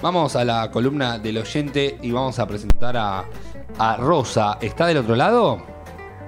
Vamos 0.00 0.36
a 0.36 0.44
la 0.44 0.70
columna 0.70 1.18
del 1.18 1.38
oyente 1.38 1.98
y 2.00 2.12
vamos 2.12 2.38
a 2.38 2.46
presentar 2.46 2.96
a, 2.96 3.24
a 3.78 3.96
Rosa. 3.96 4.56
¿Está 4.60 4.86
del 4.86 4.98
otro 4.98 5.16
lado? 5.16 5.58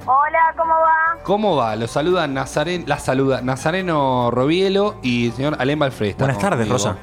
Hola, 0.07 0.55
¿cómo 0.57 0.73
va? 0.73 1.23
¿Cómo 1.23 1.57
va? 1.57 1.77
Lo 1.77 1.87
saluda 1.87 2.27
Nazaren, 2.27 2.85
la 2.89 2.99
saluda 2.99 3.43
Nazareno 3.43 4.31
Robielo 4.33 4.97
y 5.03 5.27
el 5.27 5.33
señor 5.35 5.57
Alem 5.61 5.79
Balfreda. 5.79 6.17
Buenas 6.19 6.39
tardes, 6.39 6.69
Rosa. 6.69 6.97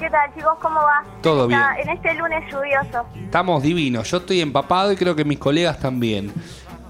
¿Qué 0.00 0.10
tal, 0.10 0.34
chicos? 0.34 0.54
¿Cómo 0.60 0.80
va? 0.80 1.04
Todo 1.22 1.46
bien. 1.46 1.60
Está 1.60 1.80
En 1.80 1.88
este 1.90 2.14
lunes 2.14 2.42
lluvioso. 2.50 3.06
Estamos 3.14 3.62
divinos. 3.62 4.10
Yo 4.10 4.16
estoy 4.16 4.40
empapado 4.40 4.90
y 4.90 4.96
creo 4.96 5.14
que 5.14 5.24
mis 5.24 5.38
colegas 5.38 5.78
también. 5.78 6.32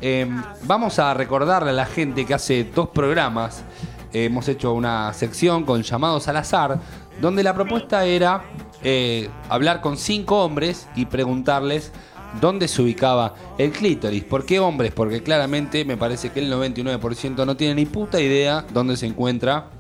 Eh, 0.01 0.31
vamos 0.63 0.99
a 0.99 1.13
recordarle 1.13 1.71
a 1.71 1.75
la 1.75 1.85
gente 1.85 2.25
que 2.25 2.33
hace 2.33 2.65
dos 2.65 2.89
programas 2.89 3.65
eh, 4.13 4.25
hemos 4.25 4.49
hecho 4.49 4.73
una 4.73 5.13
sección 5.13 5.65
con 5.65 5.83
llamados 5.83 6.27
al 6.29 6.37
azar, 6.39 6.79
donde 7.21 7.43
la 7.43 7.53
propuesta 7.53 8.05
era 8.05 8.43
eh, 8.83 9.29
hablar 9.49 9.81
con 9.81 9.97
cinco 9.97 10.45
hombres 10.45 10.89
y 10.97 11.07
preguntarles 11.07 11.93
dónde 12.41 12.69
se 12.69 12.83
ubicaba 12.83 13.35
el 13.59 13.73
clítoris. 13.73 14.25
¿Por 14.25 14.45
qué 14.45 14.61
hombres? 14.61 14.93
Porque 14.93 15.23
claramente 15.23 15.85
me 15.85 15.97
parece 15.97 16.31
que 16.31 16.41
el 16.41 16.53
99% 16.53 17.45
no 17.45 17.57
tiene 17.57 17.75
ni 17.75 17.87
puta 17.87 18.21
idea 18.21 18.65
dónde 18.73 18.97
se 18.97 19.07
encuentra 19.07 19.71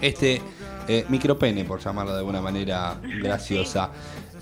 este 0.00 0.40
eh, 0.88 1.04
micropene, 1.08 1.64
por 1.64 1.80
llamarlo 1.80 2.12
de 2.12 2.18
alguna 2.18 2.40
manera 2.40 3.00
graciosa. 3.22 3.90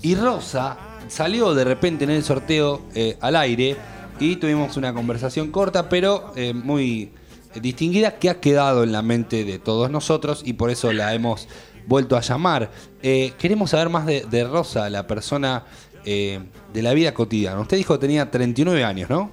Y 0.01 0.15
Rosa 0.15 0.77
salió 1.07 1.53
de 1.53 1.63
repente 1.63 2.03
en 2.03 2.09
el 2.09 2.23
sorteo 2.23 2.81
eh, 2.95 3.17
al 3.21 3.35
aire 3.35 3.75
y 4.19 4.37
tuvimos 4.37 4.77
una 4.77 4.93
conversación 4.93 5.51
corta, 5.51 5.89
pero 5.89 6.33
eh, 6.35 6.53
muy 6.53 7.11
distinguida, 7.59 8.17
que 8.17 8.29
ha 8.29 8.39
quedado 8.39 8.83
en 8.83 8.91
la 8.91 9.01
mente 9.01 9.43
de 9.43 9.59
todos 9.59 9.91
nosotros 9.91 10.41
y 10.45 10.53
por 10.53 10.69
eso 10.69 10.91
la 10.93 11.13
hemos 11.13 11.47
vuelto 11.87 12.15
a 12.17 12.21
llamar. 12.21 12.69
Eh, 13.01 13.33
queremos 13.39 13.71
saber 13.71 13.89
más 13.89 14.05
de, 14.05 14.21
de 14.29 14.43
Rosa, 14.43 14.89
la 14.89 15.07
persona 15.07 15.63
eh, 16.05 16.39
de 16.73 16.81
la 16.81 16.93
vida 16.93 17.13
cotidiana. 17.13 17.59
Usted 17.59 17.77
dijo 17.77 17.93
que 17.95 17.99
tenía 18.01 18.29
39 18.31 18.83
años, 18.83 19.09
¿no? 19.09 19.31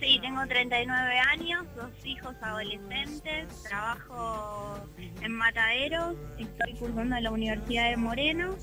Sí, 0.00 0.18
tengo 0.20 0.44
39 0.46 1.18
años, 1.30 1.64
dos 1.76 1.90
hijos 2.04 2.34
adolescentes, 2.42 3.46
trabajo 3.68 4.78
en 5.20 5.32
Mataderos, 5.32 6.16
estoy 6.38 6.72
cursando 6.74 7.16
en 7.16 7.22
la 7.22 7.30
Universidad 7.30 7.90
de 7.90 7.96
Moreno 7.96 8.56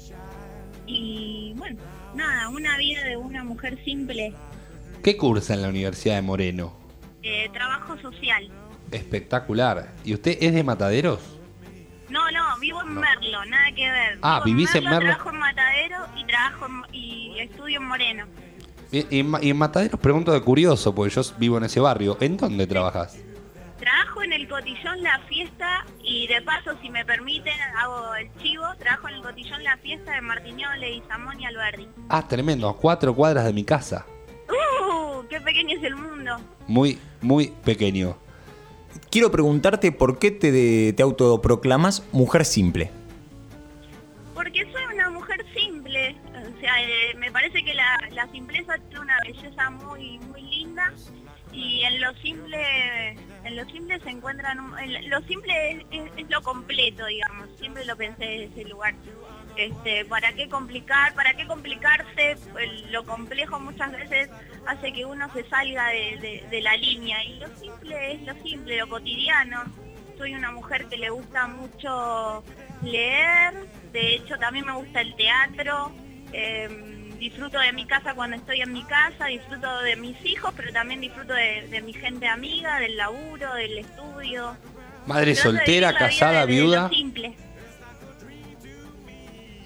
y 0.86 1.54
bueno, 1.56 1.80
nada, 2.16 2.50
una 2.50 2.78
vida 2.78 3.04
de 3.06 3.16
una 3.16 3.44
mujer 3.44 3.82
simple, 3.86 4.34
¿Qué 5.04 5.16
cursa 5.16 5.54
en 5.54 5.62
la 5.62 5.70
Universidad 5.70 6.16
de 6.16 6.22
Moreno? 6.24 6.74
eh, 7.24 7.50
trabajo 7.54 7.98
social. 8.02 8.50
Espectacular. 8.92 9.94
¿Y 10.04 10.14
usted 10.14 10.38
es 10.42 10.54
de 10.54 10.64
Mataderos? 10.64 11.39
No, 12.10 12.32
no, 12.32 12.60
vivo 12.60 12.82
en 12.82 12.94
Merlo, 12.96 13.46
nada 13.46 13.72
que 13.76 13.90
ver. 13.92 14.20
Ah, 14.22 14.42
Vivo 14.44 14.58
¿vivís 14.58 14.74
en 14.76 14.84
Merlo? 14.86 15.00
Trabajo 15.00 15.30
en 15.30 15.38
Matadero 15.40 15.98
y 16.18 16.26
trabajo 16.26 16.66
en- 16.66 16.96
y 16.96 17.40
estudio 17.40 17.78
en 17.80 17.86
Moreno. 17.88 18.26
Y, 18.92 19.20
en 19.20 19.32
en 19.42 19.58
Mataderos 19.58 20.00
pregunto 20.00 20.32
de 20.32 20.42
curioso, 20.42 20.96
porque 20.96 21.14
yo 21.14 21.22
vivo 21.38 21.58
en 21.60 21.66
ese 21.66 21.80
barrio. 21.80 22.18
¿En 22.20 22.38
dónde 22.38 22.66
trabajas? 22.66 23.20
Trabajo 23.80 24.24
en 24.24 24.34
el 24.34 24.48
Cotillón 24.50 25.02
La 25.04 25.20
Fiesta 25.30 25.86
y 26.04 26.28
de 26.28 26.42
paso, 26.42 26.72
si 26.82 26.90
me 26.90 27.06
permiten, 27.06 27.54
hago 27.78 28.14
el 28.16 28.30
chivo. 28.42 28.64
Trabajo 28.80 29.08
en 29.10 29.16
el 29.16 29.22
Cotillón 29.22 29.64
La 29.64 29.78
Fiesta 29.78 30.12
de 30.14 30.22
Martiñole 30.22 30.96
y 30.96 31.02
Samón 31.08 31.40
y 31.40 31.46
Alberdi. 31.46 31.88
Ah, 32.10 32.28
tremendo, 32.28 32.68
a 32.68 32.76
cuatro 32.76 33.14
cuadras 33.16 33.46
de 33.46 33.54
mi 33.54 33.64
casa. 33.64 34.06
¡Uh! 34.50 35.24
¡Qué 35.30 35.40
pequeño 35.40 35.78
es 35.78 35.84
el 35.84 35.96
mundo! 35.96 36.38
Muy, 36.68 36.98
muy 37.22 37.54
pequeño. 37.64 38.18
Quiero 39.12 39.32
preguntarte 39.32 39.92
por 39.92 40.20
qué 40.20 40.32
te, 40.32 40.52
de- 40.52 40.94
te 40.94 41.04
autoproclamas 41.04 42.04
mujer 42.12 42.46
simple. 42.46 42.92
Porque 44.34 44.64
soy 44.72 44.84
una 44.94 45.10
mujer 45.10 45.44
simple. 45.54 46.16
O 46.30 46.60
sea, 46.60 46.82
eh, 46.84 47.14
me 47.18 47.32
parece 47.32 47.64
que 47.64 47.74
la, 47.74 47.98
la 48.12 48.28
simpleza 48.32 48.76
tiene 48.90 49.00
una 49.02 49.18
belleza 49.26 49.70
muy, 49.70 50.20
muy 50.20 50.42
linda. 50.42 50.94
Y 51.52 51.82
en 51.82 52.00
lo 52.00 52.14
simple, 52.18 53.10
en 53.44 53.56
lo 53.56 53.66
simple 53.66 54.00
se 54.02 54.10
encuentran, 54.12 54.60
en 54.80 55.10
lo 55.10 55.20
simple 55.22 55.72
es, 55.92 56.10
es- 56.18 56.30
lo 56.30 56.42
completo, 56.44 57.06
digamos. 57.08 57.48
Siempre 57.60 57.86
lo 57.86 57.96
pensé 57.96 58.24
desde 58.26 58.62
ese 58.62 58.70
lugar. 58.70 58.94
Este, 59.58 60.06
¿Para 60.06 60.32
qué 60.34 60.48
complicar? 60.48 61.14
¿Para 61.16 61.34
qué 61.34 61.46
complicarse? 61.48 62.38
El- 62.60 62.92
lo 62.92 63.04
complejo 63.04 63.60
muchas 63.60 63.92
veces 63.92 64.30
hace 64.66 64.92
que 64.94 65.06
uno 65.06 65.32
se 65.34 65.44
salga 65.50 65.88
de, 65.90 66.18
de- 66.22 66.48
de 66.50 66.62
la 66.62 66.76
línea. 66.78 67.24
Y 67.24 67.40
lo 67.40 67.48
simple 67.58 68.14
es 68.14 68.22
lo 68.24 68.34
simple, 68.44 68.78
lo 68.78 68.88
cotidiano. 68.90 69.64
Soy 70.18 70.34
una 70.36 70.52
mujer 70.52 70.86
que 70.88 70.98
le 70.98 71.10
gusta 71.10 71.48
mucho 71.48 72.44
leer, 72.84 73.54
de 73.94 74.16
hecho 74.16 74.38
también 74.38 74.66
me 74.66 74.74
gusta 74.74 75.00
el 75.02 75.16
teatro, 75.16 75.92
eh, 76.34 77.14
disfruto 77.20 77.58
de 77.60 77.72
mi 77.74 77.86
casa 77.86 78.14
cuando 78.14 78.36
estoy 78.38 78.62
en 78.62 78.72
mi 78.74 78.84
casa, 78.84 79.26
disfruto 79.28 79.80
de 79.80 79.96
mis 79.96 80.18
hijos, 80.26 80.54
pero 80.58 80.72
también 80.74 81.00
disfruto 81.02 81.34
de, 81.34 81.68
de 81.70 81.82
mi 81.82 81.94
gente 81.94 82.28
amiga, 82.28 82.80
del 82.80 82.98
laburo, 82.98 83.54
del 83.56 83.78
estudio. 83.80 84.58
Madre 85.08 85.34
Trato 85.34 85.50
soltera, 85.52 85.94
casada, 85.94 86.46
viuda. 86.46 86.90
simple. 86.90 87.34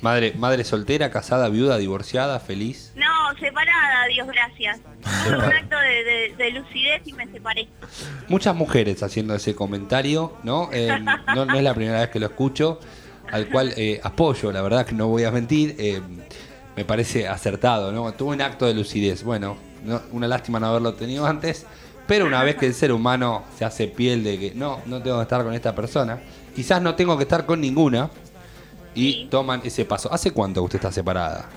Madre, 0.02 0.34
madre 0.36 0.64
soltera, 0.66 1.10
casada, 1.10 1.48
viuda, 1.50 1.78
divorciada, 1.78 2.40
feliz. 2.40 2.92
No, 2.96 3.06
separada, 3.40 4.06
Dios 4.10 4.28
gracias. 4.28 4.80
Un 5.28 5.34
acto 5.42 5.78
de, 5.78 6.04
de- 6.04 6.36
de 6.38 6.52
lucidez 6.52 7.02
y 7.06 7.14
me 7.14 7.28
separé. 7.28 7.68
Muchas 8.28 8.56
mujeres 8.56 9.02
haciendo 9.04 9.36
ese 9.36 9.56
comentario, 9.56 10.34
¿no? 10.44 10.70
Eh, 10.72 10.98
no, 11.36 11.46
no 11.46 11.56
es 11.56 11.64
la 11.64 11.74
primera 11.74 12.00
vez 12.02 12.10
que 12.10 12.20
lo 12.20 12.26
escucho, 12.28 12.80
al 13.32 13.48
cual 13.50 13.74
eh, 13.78 14.00
apoyo, 14.04 14.52
la 14.52 14.62
verdad 14.62 14.86
que 14.86 14.94
no 14.96 15.08
voy 15.08 15.24
a 15.24 15.32
mentir. 15.32 15.76
eh, 15.80 16.02
me 16.76 16.86
parece 16.86 17.28
acertado, 17.28 17.92
¿no? 17.92 18.12
Tuve 18.14 18.34
un 18.34 18.42
acto 18.42 18.66
de 18.66 18.74
lucidez. 18.74 19.24
Bueno, 19.24 19.58
no- 19.84 20.02
una 20.12 20.28
lástima 20.28 20.60
no 20.60 20.68
haberlo 20.68 20.94
tenido 20.96 21.26
antes, 21.28 21.66
pero 22.08 22.26
una 22.26 22.44
vez 22.44 22.56
que 22.56 22.66
el 22.66 22.74
ser 22.74 22.92
humano 22.92 23.44
se 23.58 23.64
hace 23.64 23.88
piel 23.88 24.24
de 24.24 24.40
que 24.40 24.52
no, 24.56 24.82
no 24.88 25.02
tengo 25.02 25.18
que 25.18 25.24
estar 25.24 25.44
con 25.44 25.54
esta 25.54 25.76
persona, 25.76 26.20
quizás 26.56 26.82
no 26.82 26.96
tengo 26.96 27.16
que 27.16 27.24
estar 27.24 27.46
con 27.46 27.62
ninguna, 27.62 28.10
y 28.96 29.12
Sí. 29.14 29.28
toman 29.30 29.62
ese 29.64 29.86
paso. 29.86 30.12
¿Hace 30.14 30.32
cuánto 30.32 30.62
que 30.62 30.66
usted 30.66 30.78
está 30.78 30.92
separada? 30.92 31.48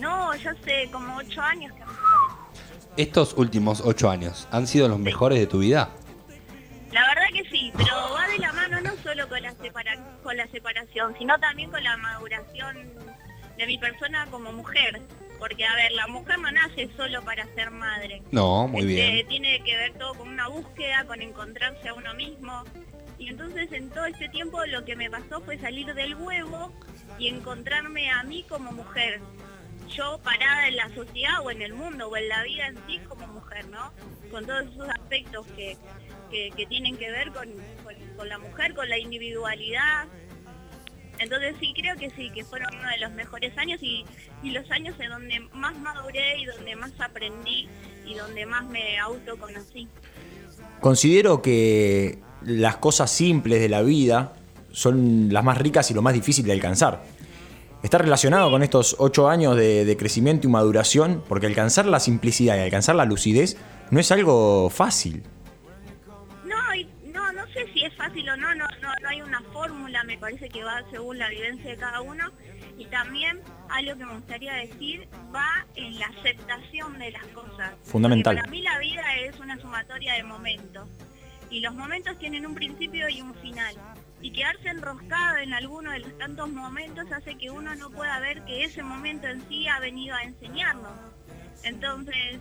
No, 0.00 0.34
yo 0.36 0.50
sé, 0.64 0.88
como 0.90 1.16
ocho 1.16 1.40
años 1.42 1.72
que 1.74 1.80
me 1.80 1.86
separé. 1.92 2.90
Estos 2.96 3.34
últimos 3.36 3.80
ocho 3.84 4.10
años, 4.10 4.48
¿han 4.50 4.66
sido 4.66 4.88
los 4.88 4.98
mejores 4.98 5.38
de 5.38 5.46
tu 5.46 5.58
vida? 5.60 5.90
La 6.92 7.06
verdad 7.06 7.26
que 7.32 7.44
sí, 7.48 7.72
pero 7.76 7.94
va 8.14 8.26
de 8.28 8.38
la 8.38 8.52
mano 8.52 8.80
no 8.80 8.90
solo 9.02 9.28
con 9.28 9.40
la, 9.42 9.52
separa- 9.54 10.20
con 10.22 10.36
la 10.36 10.46
separación, 10.48 11.14
sino 11.18 11.38
también 11.38 11.70
con 11.70 11.84
la 11.84 11.96
maduración 11.98 12.76
de 13.56 13.66
mi 13.66 13.78
persona 13.78 14.26
como 14.30 14.52
mujer. 14.52 15.00
Porque, 15.38 15.64
a 15.64 15.74
ver, 15.76 15.92
la 15.92 16.06
mujer 16.08 16.38
no 16.38 16.50
nace 16.50 16.90
solo 16.96 17.22
para 17.22 17.46
ser 17.54 17.70
madre. 17.70 18.22
No, 18.30 18.66
muy 18.68 18.80
Este, 18.80 18.92
bien. 18.92 19.28
Tiene 19.28 19.62
que 19.64 19.74
ver 19.76 19.92
todo 19.94 20.14
con 20.14 20.28
una 20.28 20.48
búsqueda, 20.48 21.04
con 21.06 21.22
encontrarse 21.22 21.88
a 21.88 21.94
uno 21.94 22.12
mismo. 22.14 22.64
Y 23.18 23.28
entonces 23.28 23.70
en 23.72 23.88
todo 23.90 24.04
este 24.06 24.28
tiempo 24.28 24.62
lo 24.66 24.84
que 24.84 24.96
me 24.96 25.08
pasó 25.10 25.40
fue 25.42 25.58
salir 25.58 25.94
del 25.94 26.14
huevo 26.16 26.72
y 27.18 27.28
encontrarme 27.28 28.10
a 28.10 28.22
mí 28.24 28.44
como 28.48 28.72
mujer. 28.72 29.20
Yo 29.96 30.18
parada 30.22 30.68
en 30.68 30.76
la 30.76 30.88
sociedad 30.94 31.40
o 31.44 31.50
en 31.50 31.62
el 31.62 31.74
mundo 31.74 32.08
o 32.08 32.16
en 32.16 32.28
la 32.28 32.42
vida 32.44 32.66
en 32.68 32.76
sí 32.86 32.98
como 33.08 33.26
mujer, 33.28 33.66
¿no? 33.68 33.92
Con 34.30 34.46
todos 34.46 34.62
esos 34.72 34.88
aspectos 34.88 35.46
que, 35.56 35.76
que, 36.30 36.66
tienen 36.66 36.96
que 36.96 37.10
ver 37.10 37.32
con, 37.32 37.48
con- 37.82 38.16
con 38.16 38.28
la 38.28 38.38
mujer, 38.38 38.74
con 38.74 38.88
la 38.88 38.98
individualidad. 38.98 40.06
Entonces 41.18 41.54
sí, 41.60 41.74
creo 41.76 41.96
que 41.96 42.10
sí, 42.10 42.30
que 42.30 42.44
fueron 42.44 42.74
uno 42.78 42.88
de 42.88 42.98
los 42.98 43.10
mejores 43.12 43.56
años 43.58 43.82
y, 43.82 44.04
y 44.42 44.50
los 44.52 44.70
años 44.70 44.94
en 45.00 45.10
donde 45.10 45.40
más 45.52 45.76
maduré 45.78 46.38
y 46.38 46.44
donde 46.46 46.76
más 46.76 46.92
aprendí 46.98 47.68
y 48.06 48.14
donde 48.14 48.46
más 48.46 48.64
me 48.64 48.98
autoconocí. 48.98 49.88
Considero 50.80 51.42
que 51.42 52.18
las 52.42 52.76
cosas 52.76 53.10
simples 53.10 53.60
de 53.60 53.68
la 53.68 53.82
vida 53.82 54.32
son 54.72 55.30
las 55.32 55.44
más 55.44 55.58
ricas 55.58 55.90
y 55.90 55.94
lo 55.94 56.00
más 56.00 56.14
difícil 56.14 56.46
de 56.46 56.52
alcanzar. 56.52 57.02
Está 57.82 57.98
relacionado 57.98 58.50
con 58.50 58.62
estos 58.62 58.96
ocho 58.98 59.28
años 59.28 59.56
de, 59.56 59.84
de 59.84 59.96
crecimiento 59.96 60.46
y 60.46 60.50
maduración, 60.50 61.24
porque 61.28 61.46
alcanzar 61.46 61.86
la 61.86 61.98
simplicidad 61.98 62.56
y 62.56 62.60
alcanzar 62.60 62.94
la 62.94 63.06
lucidez 63.06 63.56
no 63.90 63.98
es 64.00 64.12
algo 64.12 64.68
fácil. 64.68 65.22
No, 66.44 66.74
y- 66.74 66.84
no, 67.06 67.32
no 67.32 67.46
sé 67.54 67.66
si 67.72 67.84
es 67.84 67.94
fácil 67.96 68.28
o 68.28 68.36
no, 68.36 68.54
no, 68.54 68.66
no, 68.82 68.88
no 69.02 69.08
hay 69.08 69.22
una 69.22 69.40
fórmula, 69.52 70.04
me 70.04 70.18
parece 70.18 70.48
que 70.50 70.62
va 70.62 70.82
según 70.90 71.18
la 71.18 71.28
vivencia 71.30 71.70
de 71.70 71.76
cada 71.76 72.02
uno. 72.02 72.30
Y 72.76 72.86
también 72.86 73.40
algo 73.68 73.96
que 73.98 74.04
me 74.06 74.14
gustaría 74.14 74.54
decir 74.54 75.06
va 75.34 75.66
en 75.74 75.98
la 75.98 76.06
aceptación 76.06 76.98
de 76.98 77.10
las 77.12 77.24
cosas. 77.28 77.72
Fundamental. 77.82 78.36
Porque 78.36 78.42
para 78.42 78.50
mí 78.50 78.62
la 78.62 78.78
vida 78.78 79.02
es 79.26 79.38
una 79.38 79.58
sumatoria 79.60 80.14
de 80.14 80.22
momentos. 80.22 80.88
Y 81.50 81.60
los 81.60 81.74
momentos 81.74 82.16
tienen 82.18 82.46
un 82.46 82.54
principio 82.54 83.08
y 83.08 83.20
un 83.20 83.34
final. 83.34 83.74
Y 84.22 84.32
quedarse 84.32 84.68
enroscado 84.68 85.38
en 85.38 85.54
alguno 85.54 85.92
de 85.92 86.00
los 86.00 86.18
tantos 86.18 86.48
momentos 86.50 87.10
hace 87.10 87.36
que 87.36 87.50
uno 87.50 87.74
no 87.74 87.90
pueda 87.90 88.18
ver 88.20 88.44
que 88.44 88.64
ese 88.64 88.82
momento 88.82 89.26
en 89.28 89.46
sí 89.48 89.66
ha 89.66 89.80
venido 89.80 90.14
a 90.14 90.22
enseñarnos. 90.22 90.92
Entonces, 91.64 92.40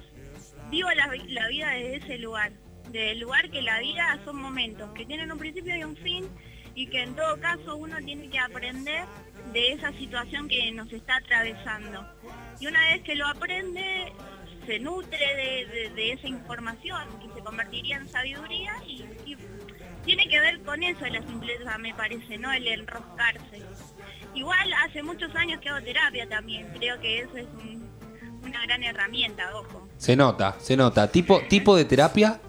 vivo 0.70 0.90
la, 0.92 1.08
vi- 1.08 1.28
la 1.30 1.48
vida 1.48 1.70
desde 1.72 1.96
ese 1.98 2.18
lugar, 2.18 2.52
del 2.92 3.20
lugar 3.20 3.50
que 3.50 3.62
la 3.62 3.80
vida 3.80 4.20
son 4.26 4.42
momentos, 4.42 4.92
que 4.94 5.06
tienen 5.06 5.32
un 5.32 5.38
principio 5.38 5.76
y 5.76 5.84
un 5.84 5.96
fin, 5.98 6.28
y 6.76 6.88
que 6.88 7.02
en 7.04 7.16
todo 7.16 7.40
caso 7.40 7.76
uno 7.76 7.98
tiene 8.04 8.30
que 8.30 8.40
aprender 8.40 9.04
de 9.54 9.72
esa 9.74 9.92
situación 9.94 10.48
que 10.48 10.72
nos 10.72 10.92
está 10.92 11.16
atravesando. 11.18 12.06
Y 12.60 12.68
una 12.68 12.80
vez 12.90 13.04
que 13.04 13.16
lo 13.16 13.28
aprende, 13.28 14.12
se 14.66 14.80
nutre 14.80 15.18
de, 15.18 15.66
de- 15.66 15.90
de 15.96 16.12
esa 16.14 16.28
información 16.28 17.02
que 17.20 17.34
se 17.34 17.40
convertiría 17.44 17.98
en 17.98 18.08
sabiduría 18.08 18.74
y, 18.86 19.04
y 19.26 19.38
tiene 20.06 20.28
que 20.30 20.40
ver 20.40 20.49
con 20.70 20.84
eso 20.84 21.04
la 21.08 21.22
simpleza, 21.24 21.78
me 21.80 21.96
parece, 21.96 22.38
¿no? 22.38 22.52
El 22.52 22.68
enroscarse. 22.68 23.60
Igual 24.36 24.72
hace 24.86 25.02
muchos 25.02 25.34
años 25.36 25.60
que 25.62 25.70
hago 25.70 25.84
terapia 25.84 26.30
también, 26.30 26.72
creo 26.78 27.00
que 27.00 27.22
eso 27.22 27.38
es 27.38 27.48
un- 27.58 27.90
una 28.44 28.62
gran 28.68 28.84
herramienta, 28.84 29.50
ojo. 29.56 29.88
Se 29.98 30.16
nota, 30.16 30.56
se 30.60 30.78
nota. 30.78 31.12
Tipo, 31.12 31.42
tipo 31.50 31.76
de 31.76 31.86
terapia, 31.86 32.40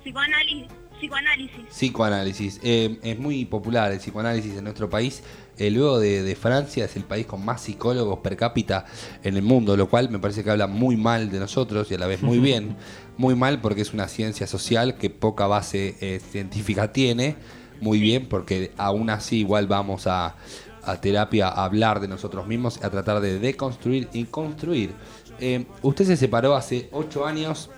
Psicoanálisis, 0.00 0.68
psicoanálisis. 1.00 1.66
psicoanálisis. 1.70 2.60
Eh, 2.62 2.98
es 3.02 3.18
muy 3.18 3.44
popular 3.44 3.90
el 3.92 3.98
psicoanálisis 3.98 4.56
en 4.56 4.64
nuestro 4.64 4.88
país. 4.88 5.22
Eh, 5.58 5.70
luego 5.70 5.98
de, 5.98 6.22
de 6.22 6.36
Francia 6.36 6.84
es 6.84 6.96
el 6.96 7.04
país 7.04 7.26
con 7.26 7.44
más 7.44 7.62
psicólogos 7.62 8.20
per 8.20 8.36
cápita 8.36 8.86
en 9.22 9.36
el 9.36 9.42
mundo, 9.42 9.76
lo 9.76 9.88
cual 9.88 10.08
me 10.10 10.18
parece 10.18 10.42
que 10.42 10.50
habla 10.50 10.66
muy 10.66 10.96
mal 10.96 11.30
de 11.30 11.38
nosotros 11.38 11.90
y 11.90 11.94
a 11.94 11.98
la 11.98 12.06
vez 12.06 12.22
muy 12.22 12.38
bien. 12.48 12.76
Muy 13.16 13.34
mal 13.34 13.60
porque 13.60 13.82
es 13.82 13.92
una 13.92 14.08
ciencia 14.08 14.46
social 14.46 14.96
que 14.96 15.10
poca 15.10 15.46
base 15.46 15.96
eh, 16.00 16.20
científica 16.30 16.92
tiene. 16.92 17.36
Muy 17.80 17.98
bien 17.98 18.26
porque 18.26 18.72
aún 18.76 19.10
así 19.10 19.38
igual 19.38 19.66
vamos 19.66 20.06
a, 20.06 20.36
a 20.82 21.00
terapia 21.00 21.48
a 21.48 21.64
hablar 21.64 22.00
de 22.00 22.08
nosotros 22.08 22.46
mismos, 22.46 22.82
a 22.82 22.90
tratar 22.90 23.20
de 23.20 23.38
deconstruir 23.38 24.08
y 24.12 24.24
construir. 24.24 24.92
Eh, 25.38 25.66
usted 25.82 26.04
se 26.04 26.16
separó 26.16 26.54
hace 26.54 26.88
ocho 26.92 27.24
años. 27.26 27.70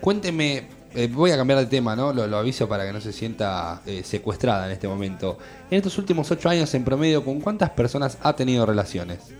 Cuénteme, 0.00 0.66
eh, 0.94 1.08
voy 1.10 1.30
a 1.30 1.36
cambiar 1.36 1.58
de 1.58 1.66
tema, 1.66 1.96
¿no? 1.96 2.12
Lo, 2.12 2.26
lo 2.26 2.36
aviso 2.38 2.68
para 2.68 2.84
que 2.84 2.92
no 2.92 3.00
se 3.00 3.12
sienta 3.12 3.82
eh, 3.86 4.02
secuestrada 4.04 4.66
en 4.66 4.72
este 4.72 4.88
momento. 4.88 5.38
En 5.70 5.78
estos 5.78 5.96
últimos 5.98 6.30
ocho 6.30 6.48
años, 6.48 6.72
en 6.74 6.84
promedio, 6.84 7.24
¿con 7.24 7.40
cuántas 7.40 7.70
personas 7.70 8.18
ha 8.22 8.34
tenido 8.34 8.66
relaciones? 8.66 9.34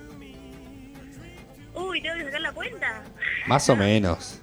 Uy, 1.75 2.01
tengo 2.01 2.17
que 2.17 2.25
sacar 2.25 2.41
la 2.41 2.53
cuenta. 2.53 3.03
Más 3.47 3.69
o 3.69 3.77
menos. 3.77 4.39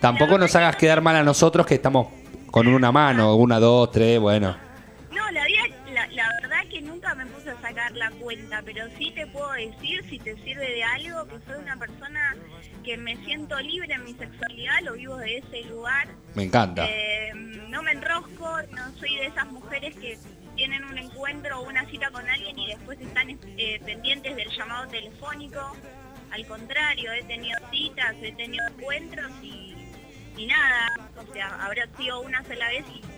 Tampoco 0.00 0.36
nos 0.36 0.54
hagas 0.56 0.76
quedar 0.76 1.00
mal 1.00 1.16
a 1.16 1.22
nosotros 1.22 1.64
que 1.66 1.76
estamos 1.76 2.08
con 2.50 2.66
una 2.66 2.92
mano, 2.92 3.36
una, 3.36 3.58
dos, 3.58 3.90
tres, 3.90 4.20
bueno. 4.20 4.56
Sacar 7.72 7.92
la 7.92 8.10
cuenta, 8.12 8.62
pero 8.64 8.86
sí 8.98 9.12
te 9.14 9.26
puedo 9.28 9.50
decir, 9.52 10.04
si 10.08 10.18
te 10.18 10.34
sirve 10.42 10.70
de 10.70 10.84
algo, 10.84 11.26
que 11.26 11.44
soy 11.46 11.62
una 11.62 11.76
persona 11.76 12.36
que 12.84 12.96
me 12.96 13.16
siento 13.24 13.58
libre 13.60 13.94
en 13.94 14.04
mi 14.04 14.14
sexualidad, 14.14 14.80
lo 14.82 14.92
vivo 14.94 15.16
de 15.16 15.38
ese 15.38 15.64
lugar. 15.64 16.08
Me 16.34 16.44
encanta. 16.44 16.86
Eh, 16.88 17.32
no 17.68 17.82
me 17.82 17.92
enrosco, 17.92 18.58
no 18.72 18.92
soy 18.98 19.16
de 19.16 19.26
esas 19.26 19.46
mujeres 19.46 19.96
que 19.96 20.18
tienen 20.54 20.84
un 20.84 20.98
encuentro 20.98 21.60
o 21.60 21.68
una 21.68 21.88
cita 21.88 22.10
con 22.10 22.28
alguien 22.28 22.58
y 22.58 22.68
después 22.68 23.00
están 23.00 23.30
eh, 23.30 23.80
pendientes 23.84 24.36
del 24.36 24.50
llamado 24.50 24.86
telefónico. 24.88 25.76
Al 26.30 26.46
contrario, 26.46 27.12
he 27.12 27.22
tenido 27.24 27.58
citas, 27.70 28.14
he 28.20 28.32
tenido 28.32 28.66
encuentros 28.68 29.30
y, 29.42 29.74
y 30.36 30.46
nada. 30.46 31.08
O 31.16 31.32
sea, 31.32 31.64
habrá 31.64 31.86
sido 31.96 32.20
una 32.20 32.42
sola 32.44 32.68
vez 32.68 32.84
y 32.94 33.11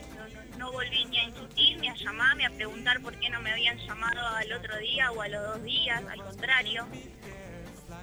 no, 0.65 0.73
volví 0.73 1.05
ni 1.07 1.19
a 1.19 1.25
insistir, 1.25 1.79
ni 1.79 1.89
a 1.89 1.95
llamarme, 1.95 2.47
a 2.47 2.51
preguntar 2.51 3.01
por 3.01 3.19
qué 3.19 3.29
no 3.29 3.41
me 3.41 3.51
habían 3.53 3.77
llamado 3.79 4.27
al 4.29 4.51
otro 4.53 4.77
día 4.79 5.11
o 5.13 5.21
a 5.21 5.29
los 5.29 5.43
dos 5.43 5.63
días. 5.63 6.03
Al 6.11 6.23
contrario. 6.23 6.87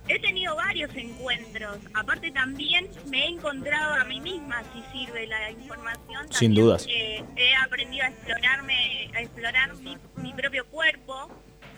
He 0.08 0.20
tenido 0.20 0.56
varios 0.56 0.94
encuentros. 0.96 1.78
Aparte 1.94 2.32
también 2.32 2.90
me 3.08 3.24
he 3.26 3.28
encontrado 3.30 3.94
a 3.96 4.04
mí 4.04 4.20
misma, 4.20 4.62
si 4.74 4.84
sirve 5.06 5.26
la 5.28 5.52
información. 5.52 6.28
Sin 6.32 6.50
También, 6.50 6.54
dudas. 6.66 6.86
eh, 6.90 7.24
he 7.36 7.56
aprendido 7.56 8.06
a 8.06 8.10
explorarme, 8.10 9.10
a 9.16 9.22
explorar 9.22 9.76
mi, 9.78 9.98
mi 10.18 10.34
propio 10.34 10.66
cuerpo, 10.68 11.30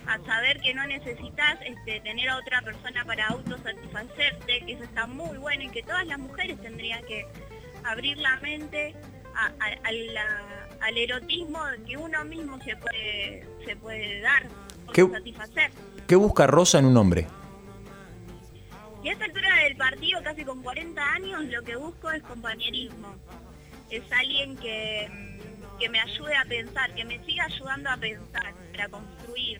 a 0.07 0.17
saber 0.25 0.59
que 0.61 0.73
no 0.73 0.85
necesitas 0.87 1.59
este, 1.65 1.99
tener 2.01 2.29
a 2.29 2.37
otra 2.37 2.61
persona 2.61 3.05
para 3.05 3.27
autosatisfacerte, 3.27 4.65
que 4.65 4.73
eso 4.73 4.83
está 4.83 5.05
muy 5.05 5.37
bueno 5.37 5.63
y 5.63 5.69
que 5.69 5.83
todas 5.83 6.05
las 6.07 6.17
mujeres 6.19 6.61
tendrían 6.61 7.05
que 7.05 7.25
abrir 7.85 8.17
la 8.17 8.37
mente 8.37 8.95
a- 9.35 9.47
a- 9.59 9.87
a 9.87 9.91
la- 9.91 10.62
al 10.83 10.97
erotismo 10.97 11.59
que 11.87 11.97
uno 11.97 12.23
mismo 12.25 12.59
se 12.63 12.75
puede, 12.75 13.47
se 13.65 13.75
puede 13.77 14.21
dar, 14.21 14.43
¿Qué- 14.93 15.07
satisfacer. 15.09 15.71
¿Qué 16.07 16.15
busca 16.15 16.45
Rosa 16.47 16.79
en 16.79 16.85
un 16.85 16.97
hombre? 16.97 17.27
Y 19.03 19.09
a 19.09 19.13
esta 19.13 19.25
altura 19.25 19.49
del 19.63 19.75
partido, 19.75 20.21
casi 20.23 20.43
con 20.45 20.61
40 20.61 21.01
años, 21.13 21.43
lo 21.45 21.61
que 21.63 21.75
busco 21.75 22.11
es 22.11 22.21
compañerismo. 22.23 23.15
Es 23.89 24.03
alguien 24.11 24.55
que, 24.57 25.09
que 25.79 25.89
me 25.89 25.99
ayude 25.99 26.35
a 26.35 26.45
pensar, 26.45 26.93
que 26.95 27.03
me 27.05 27.23
siga 27.25 27.45
ayudando 27.45 27.89
a 27.89 27.97
pensar, 27.97 28.53
para 28.71 28.87
construir. 28.89 29.59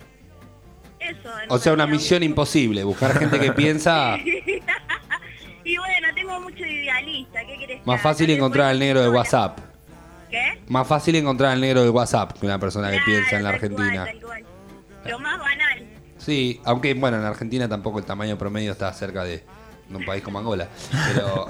Eso. 0.99 1.39
en 1.41 1.51
O 1.51 1.57
sea, 1.57 1.73
una 1.73 1.85
misión 1.87 2.19
busco. 2.19 2.29
imposible, 2.31 2.83
buscar 2.85 3.17
gente 3.19 3.37
que 3.39 3.51
piensa 3.51 4.17
y 5.65 5.77
bueno, 5.77 6.07
tengo 6.15 6.39
mucho 6.39 6.65
idealista, 6.65 7.41
¿qué 7.45 7.57
querés 7.59 7.81
que 7.81 7.85
más 7.85 8.01
fácil 8.01 8.29
encontrar 8.29 8.67
al 8.69 8.79
negro 8.79 9.01
de. 9.01 9.09
WhatsApp. 9.09 9.59
¿Qué? 10.33 10.59
Más 10.68 10.88
fácil 10.88 11.15
encontrar 11.15 11.51
al 11.51 11.62
negro 11.62 11.83
de 11.83 11.89
WhatsApp 11.91 12.33
que 12.39 12.47
una 12.47 12.57
persona 12.57 12.89
que 12.89 12.97
piensa 13.06 13.38
en 13.38 13.44
la 13.44 13.50
Argentina. 13.50 14.07
cual. 14.19 14.44
Lo 15.06 15.19
más 15.19 15.38
banal. 15.38 15.83
Sí, 16.18 16.59
aunque 16.65 16.95
bueno, 16.95 17.18
en 17.18 17.24
Argentina 17.24 17.69
tampoco 17.69 18.00
el 18.00 18.06
tamaño 18.06 18.35
promedio 18.35 18.71
está 18.71 18.91
cerca 18.94 19.24
de, 19.24 19.44
de 19.89 19.95
un 19.95 20.03
país 20.03 20.24
como 20.24 20.39
Angola. 20.39 20.69
Pero 21.13 21.47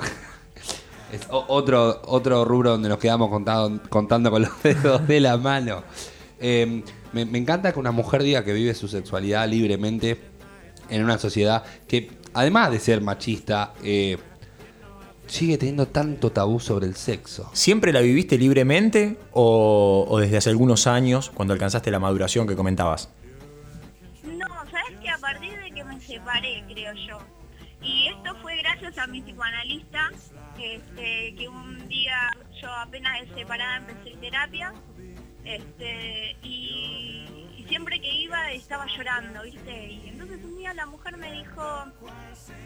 es 1.13 1.21
otro, 1.29 2.01
otro 2.07 2.43
rubro 2.43 2.71
donde 2.71 2.89
nos 2.89 2.97
quedamos 2.97 3.29
contado- 3.29 3.79
contando 3.87 4.29
con 4.31 4.41
los 4.41 4.63
dedos 4.63 5.07
de 5.07 5.21
la 5.21 5.37
mano. 5.37 5.81
Eh, 6.41 6.83
me, 7.13 7.23
me 7.23 7.37
encanta 7.37 7.71
que 7.71 7.79
una 7.79 7.91
mujer 7.91 8.21
diga 8.21 8.43
que 8.43 8.51
vive 8.51 8.73
su 8.73 8.89
sexualidad 8.89 9.47
libremente 9.47 10.19
en 10.89 11.05
una 11.05 11.17
sociedad 11.17 11.63
que, 11.87 12.11
además 12.33 12.69
de 12.71 12.79
ser 12.79 12.99
machista, 12.99 13.73
eh, 13.81 14.17
sigue 15.27 15.57
teniendo 15.57 15.87
tanto 15.87 16.31
tabú 16.31 16.59
sobre 16.59 16.87
el 16.87 16.95
sexo. 16.95 17.49
¿Siempre 17.53 17.91
la 17.91 18.01
viviste 18.01 18.37
libremente 18.37 19.17
o, 19.31 20.05
o 20.07 20.19
desde 20.19 20.37
hace 20.37 20.49
algunos 20.49 20.87
años, 20.87 21.31
cuando 21.33 21.53
alcanzaste 21.53 21.91
la 21.91 21.99
maduración 21.99 22.47
que 22.47 22.55
comentabas? 22.55 23.09
No, 24.23 24.47
sabes 24.71 24.99
que 25.01 25.09
a 25.09 25.17
partir 25.17 25.59
de 25.59 25.71
que 25.71 25.83
me 25.83 25.99
separé, 25.99 26.63
creo 26.67 26.93
yo. 26.93 27.19
Y 27.81 28.07
esto 28.07 28.35
fue 28.41 28.55
gracias 28.57 28.97
a 28.97 29.07
mi 29.07 29.21
psicoanalista, 29.21 30.09
este, 30.57 31.35
que 31.35 31.49
un 31.49 31.87
día 31.89 32.29
yo 32.61 32.71
apenas 32.71 33.27
separada 33.35 33.77
empecé 33.77 34.15
terapia, 34.17 34.73
este, 35.43 36.37
y, 36.41 37.25
y 37.63 37.67
siempre 37.69 37.99
que 37.99 38.11
iba 38.13 38.51
estaba 38.51 38.85
llorando, 38.87 39.43
¿viste? 39.43 39.87
Y 39.91 40.09
entonces 40.09 40.39
un 40.43 40.57
día 40.57 40.73
la 40.73 40.85
mujer 40.85 41.17
me 41.17 41.31
dijo, 41.31 41.83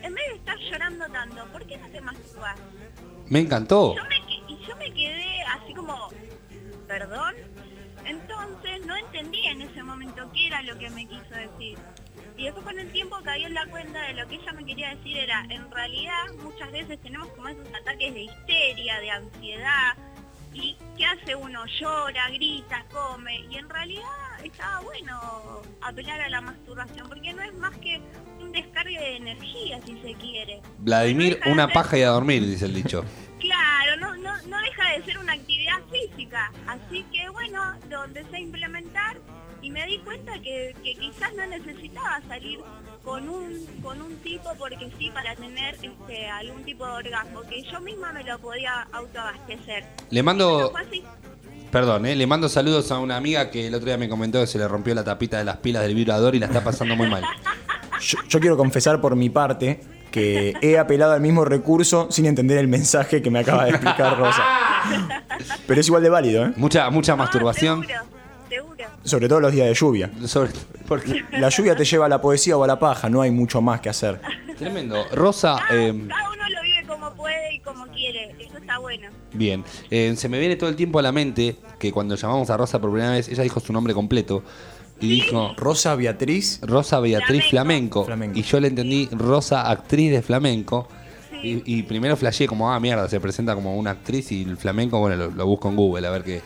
en 0.01 0.13
vez 0.13 0.25
de 0.29 0.35
estar 0.35 0.57
llorando 0.57 1.05
tanto, 1.07 1.45
¿por 1.51 1.65
qué 1.65 1.77
no 1.77 1.87
te 1.89 2.01
masturbas? 2.01 2.57
Me 3.27 3.39
encantó. 3.39 3.95
Yo 3.95 4.03
me, 4.03 4.21
que- 4.27 4.53
y 4.53 4.57
yo 4.67 4.75
me 4.77 4.93
quedé 4.93 5.41
así 5.43 5.73
como, 5.73 6.09
perdón. 6.87 7.35
Entonces 8.05 8.85
no 8.85 8.95
entendí 8.95 9.45
en 9.47 9.61
ese 9.63 9.83
momento 9.83 10.31
qué 10.33 10.47
era 10.47 10.61
lo 10.61 10.77
que 10.77 10.89
me 10.91 11.05
quiso 11.07 11.29
decir. 11.35 11.77
Y 12.37 12.43
después 12.45 12.63
con 12.65 12.79
el 12.79 12.91
tiempo 12.91 13.17
caí 13.23 13.43
en 13.43 13.53
la 13.53 13.65
cuenta 13.65 14.01
de 14.03 14.13
lo 14.13 14.27
que 14.27 14.35
ella 14.35 14.53
me 14.53 14.63
quería 14.63 14.95
decir 14.95 15.17
era, 15.17 15.43
en 15.49 15.69
realidad 15.71 16.23
muchas 16.41 16.71
veces 16.71 17.01
tenemos 17.01 17.27
como 17.29 17.49
esos 17.49 17.67
ataques 17.73 18.13
de 18.13 18.21
histeria, 18.21 18.99
de 19.01 19.11
ansiedad, 19.11 19.97
y 20.53 20.77
¿qué 20.97 21.05
hace 21.05 21.35
uno? 21.35 21.65
Llora, 21.79 22.29
grita, 22.31 22.85
come, 22.91 23.39
y 23.49 23.57
en 23.57 23.69
realidad 23.69 24.03
estaba 24.43 24.79
bueno 24.81 25.61
apelar 25.81 26.21
a 26.21 26.29
la 26.29 26.41
masturbación, 26.41 27.07
porque 27.09 27.33
no 27.33 27.41
es 27.43 27.53
más 27.55 27.75
que 27.77 28.01
un 28.39 28.51
descargue 28.51 28.99
de 28.99 29.17
energía, 29.17 29.79
si 29.85 29.97
se 30.01 30.13
quiere. 30.15 30.61
Vladimir, 30.79 31.39
No 31.45 31.51
una 31.53 31.65
ser- 31.65 31.73
paja 31.73 31.97
y 31.97 32.01
a 32.03 32.09
dormir, 32.09 32.45
dice 32.45 32.65
el 32.65 32.73
dicho. 32.73 33.03
Claro, 33.39 33.97
no, 33.97 34.15
no, 34.17 34.35
no 34.47 34.57
deja 34.63 34.89
de 34.97 35.03
ser 35.05 35.19
una 35.19 35.33
actividad 35.33 35.77
física. 35.91 36.51
Así 36.65 37.03
que 37.13 37.29
bueno, 37.29 37.61
empecé 38.05 38.37
a 38.37 38.39
implementar 38.39 39.17
y 39.61 39.69
me 39.69 39.85
di 39.85 39.99
cuenta 39.99 40.33
que, 40.39 40.75
que 40.83 40.95
quizás 40.95 41.33
no 41.35 41.45
necesitaba 41.47 42.21
salir 42.27 42.59
con 43.03 43.29
un, 43.29 43.65
con 43.81 44.01
un 44.01 44.15
tipo 44.17 44.49
porque 44.59 44.91
sí 44.99 45.09
para 45.13 45.35
tener 45.35 45.75
este, 45.75 46.27
algún 46.27 46.63
tipo 46.63 46.85
de 46.85 46.91
orgasmo, 46.91 47.41
que 47.43 47.63
yo 47.63 47.79
misma 47.79 48.11
me 48.11 48.23
lo 48.23 48.37
podía 48.39 48.87
autoabastecer. 48.91 49.85
Le 50.09 50.23
mando, 50.23 50.73
perdón, 51.71 52.05
eh, 52.05 52.15
le 52.15 52.27
mando 52.27 52.49
saludos 52.49 52.91
a 52.91 52.99
una 52.99 53.15
amiga 53.15 53.49
que 53.49 53.67
el 53.67 53.75
otro 53.75 53.85
día 53.85 53.97
me 53.97 54.09
comentó 54.09 54.41
que 54.41 54.47
se 54.47 54.57
le 54.57 54.67
rompió 54.67 54.93
la 54.93 55.03
tapita 55.03 55.37
de 55.37 55.45
las 55.45 55.57
pilas 55.57 55.83
del 55.83 55.95
vibrador 55.95 56.35
y 56.35 56.39
la 56.39 56.47
está 56.47 56.63
pasando 56.63 56.95
muy 56.95 57.09
mal. 57.09 57.23
Yo, 57.99 58.19
yo 58.29 58.39
quiero 58.39 58.57
confesar 58.57 59.01
por 59.01 59.15
mi 59.15 59.31
parte 59.31 59.81
que 60.11 60.53
he 60.61 60.77
apelado 60.77 61.13
al 61.13 61.21
mismo 61.21 61.43
recurso 61.45 62.11
sin 62.11 62.27
entender 62.27 62.59
el 62.59 62.67
mensaje 62.67 63.23
que 63.23 63.31
me 63.31 63.39
acaba 63.39 63.63
de 63.65 63.71
explicar 63.71 64.15
Rosa. 64.19 64.43
Pero 65.67 65.81
es 65.81 65.87
igual 65.87 66.03
de 66.03 66.09
válido, 66.09 66.45
¿eh? 66.45 66.53
Mucha, 66.57 66.87
mucha 66.91 67.15
masturbación. 67.15 67.83
seguro. 67.87 68.16
Sobre 69.07 69.27
todo 69.29 69.39
los 69.39 69.51
días 69.51 69.67
de 69.67 69.73
lluvia. 69.73 70.11
Sobre, 70.25 70.51
porque, 70.87 71.23
La 71.31 71.49
lluvia 71.49 71.75
te 71.75 71.85
lleva 71.85 72.05
a 72.05 72.09
la 72.09 72.19
poesía 72.21 72.57
o 72.57 72.63
a 72.63 72.67
la 72.67 72.77
paja, 72.77 73.09
no 73.09 73.21
hay 73.21 73.31
mucho 73.31 73.61
más 73.61 73.79
que 73.81 73.89
hacer. 73.89 74.19
tremendo. 74.57 75.03
Rosa, 75.13 75.55
Cada, 75.67 75.79
eh, 75.81 75.93
cada 76.07 76.29
uno 76.29 76.43
lo 76.49 76.61
vive 76.61 76.83
como 76.87 77.13
puede 77.15 77.53
y 77.55 77.59
como 77.59 77.85
quiere. 77.87 78.35
Eso 78.39 78.57
está 78.57 78.77
bueno. 78.79 79.09
bien. 79.33 79.63
Eh, 79.89 80.13
se 80.17 80.27
me 80.29 80.39
viene 80.39 80.55
todo 80.57 80.69
el 80.69 80.75
tiempo 80.75 80.99
a 80.99 81.01
la 81.01 81.11
mente 81.11 81.55
que 81.79 81.91
cuando 81.91 82.15
llamamos 82.15 82.49
a 82.49 82.57
Rosa 82.57 82.79
por 82.81 82.91
primera 82.91 83.11
vez, 83.13 83.29
ella 83.29 83.43
dijo 83.43 83.59
su 83.59 83.71
nombre 83.73 83.93
completo. 83.93 84.43
y 84.99 85.07
dijo 85.07 85.53
Rosa 85.57 85.95
Beatriz. 85.95 86.59
Rosa 86.63 86.99
Beatriz 86.99 87.45
Flamenco. 87.49 88.03
flamenco. 88.03 88.05
Flamenco. 88.05 88.39
Y 88.39 88.41
yo 88.43 88.59
le 88.59 88.67
entendí 88.67 89.07
Rosa 89.11 89.69
actriz 89.69 90.11
de 90.11 90.21
flamenco. 90.21 90.87
Y, 91.43 91.61
y 91.71 91.83
primero 91.83 92.17
flasheé 92.17 92.47
como, 92.47 92.73
ah, 92.73 92.79
mierda, 92.79 93.07
se 93.07 93.19
presenta 93.19 93.53
como 93.53 93.77
una 93.77 93.91
actriz 93.91 94.31
y 94.31 94.41
el 94.41 94.57
flamenco, 94.57 94.99
bueno, 94.99 95.15
lo, 95.15 95.29
lo 95.29 95.45
busco 95.45 95.69
en 95.69 95.75
Google 95.75 96.07
a 96.07 96.09
ver 96.09 96.23
qué, 96.23 96.41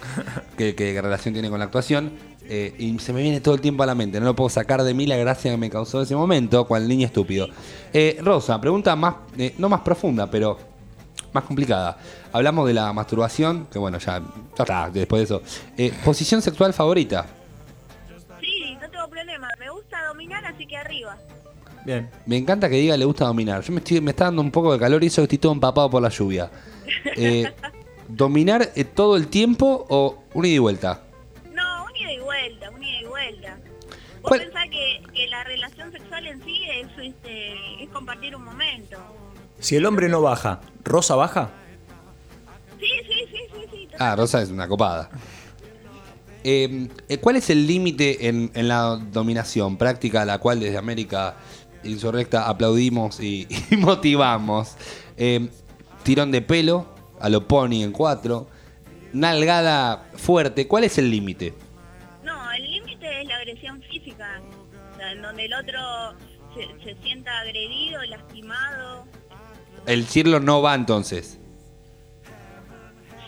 qué- 0.57 0.75
qué 0.75 1.01
relación 1.01 1.33
tiene 1.33 1.49
con 1.49 1.59
la 1.59 1.65
actuación. 1.65 2.11
Eh, 2.49 2.73
y 2.77 2.97
se 2.99 3.13
me 3.13 3.21
viene 3.21 3.39
todo 3.39 3.55
el 3.55 3.61
tiempo 3.61 3.83
a 3.83 3.85
la 3.85 3.95
mente, 3.95 4.19
no 4.19 4.25
lo 4.25 4.35
puedo 4.35 4.49
sacar 4.49 4.83
de 4.83 4.93
mí 4.93 5.05
la 5.05 5.15
gracia 5.15 5.51
que 5.51 5.57
me 5.57 5.69
causó 5.69 6.01
ese 6.01 6.15
momento, 6.15 6.65
cual 6.65 6.87
niño 6.87 7.05
estúpido. 7.05 7.47
Eh, 7.93 8.19
Rosa, 8.21 8.59
pregunta 8.59 8.95
más, 8.95 9.15
eh, 9.37 9.53
no 9.57 9.69
más 9.69 9.81
profunda, 9.81 10.29
pero 10.29 10.57
más 11.33 11.43
complicada. 11.43 11.97
Hablamos 12.31 12.67
de 12.67 12.73
la 12.73 12.91
masturbación, 12.93 13.67
que 13.71 13.79
bueno, 13.79 13.97
ya, 13.99 14.19
ya 14.19 14.63
está, 14.63 14.89
después 14.89 15.19
de 15.19 15.23
eso. 15.23 15.43
Eh, 15.77 15.93
¿Posición 16.03 16.41
sexual 16.41 16.73
favorita? 16.73 17.25
Sí, 18.39 18.75
no 18.81 18.89
tengo 18.89 19.07
problema. 19.09 19.47
Me 19.59 19.69
gusta 19.69 20.05
dominar, 20.07 20.45
así 20.45 20.65
que 20.65 20.77
arriba. 20.77 21.17
Bien. 21.85 22.09
Me 22.25 22.37
encanta 22.37 22.69
que 22.69 22.75
diga 22.75 22.95
le 22.97 23.05
gusta 23.05 23.25
dominar. 23.25 23.61
Yo 23.63 23.73
me, 23.73 23.79
estoy, 23.79 24.01
me 24.01 24.11
está 24.11 24.25
dando 24.25 24.41
un 24.41 24.51
poco 24.51 24.73
de 24.73 24.79
calor 24.79 25.03
y 25.03 25.07
eso 25.07 25.21
que 25.21 25.23
estoy 25.23 25.37
todo 25.37 25.51
empapado 25.51 25.89
por 25.89 26.01
la 26.01 26.09
lluvia. 26.09 26.49
Eh, 27.15 27.49
¿Dominar 28.07 28.71
eh, 28.75 28.83
todo 28.83 29.15
el 29.15 29.27
tiempo 29.27 29.85
o 29.87 30.23
un 30.33 30.45
ida 30.45 30.55
y 30.55 30.59
vuelta? 30.59 31.01
Vos 34.21 34.29
¿Cuál- 34.29 34.41
pensás 34.41 34.65
que, 34.69 35.01
que 35.13 35.27
la 35.27 35.43
relación 35.43 35.91
sexual 35.91 36.27
en 36.27 36.43
sí 36.43 36.61
es, 36.69 36.87
este, 37.01 37.83
es 37.83 37.89
compartir 37.89 38.35
un 38.35 38.43
momento. 38.45 38.97
Si 39.59 39.75
el 39.75 39.85
hombre 39.85 40.09
no 40.09 40.21
baja, 40.21 40.61
¿Rosa 40.83 41.15
baja? 41.15 41.51
Sí, 42.79 42.87
sí, 43.07 43.13
sí, 43.31 43.37
sí, 43.53 43.65
sí. 43.71 43.87
Ah, 43.99 44.15
Rosa 44.15 44.41
es 44.41 44.49
una 44.49 44.67
copada. 44.67 45.09
Eh, 46.43 46.87
eh, 47.07 47.17
¿Cuál 47.19 47.35
es 47.35 47.49
el 47.51 47.67
límite 47.67 48.27
en, 48.27 48.51
en 48.55 48.67
la 48.67 48.97
dominación 49.11 49.77
práctica 49.77 50.23
a 50.23 50.25
la 50.25 50.39
cual 50.39 50.59
desde 50.59 50.77
América 50.77 51.35
Insurrecta 51.83 52.47
aplaudimos 52.49 53.19
y, 53.19 53.47
y 53.69 53.77
motivamos? 53.77 54.75
Eh, 55.17 55.49
tirón 56.03 56.31
de 56.31 56.41
pelo, 56.41 56.87
a 57.19 57.29
lo 57.29 57.47
pony 57.47 57.83
en 57.83 57.91
cuatro, 57.91 58.47
nalgada 59.13 60.09
fuerte. 60.15 60.67
¿Cuál 60.67 60.85
es 60.85 60.97
el 60.97 61.11
límite? 61.11 61.53
Agresión 63.51 63.81
física, 63.83 64.41
o 64.93 64.95
sea, 64.97 65.11
en 65.11 65.21
donde 65.21 65.45
el 65.45 65.53
otro 65.53 65.79
se, 66.55 66.83
se 66.83 67.01
sienta 67.03 67.39
agredido, 67.39 68.01
lastimado. 68.03 69.05
El 69.85 70.05
cirlo 70.05 70.39
no 70.39 70.61
va 70.61 70.75
entonces. 70.75 71.37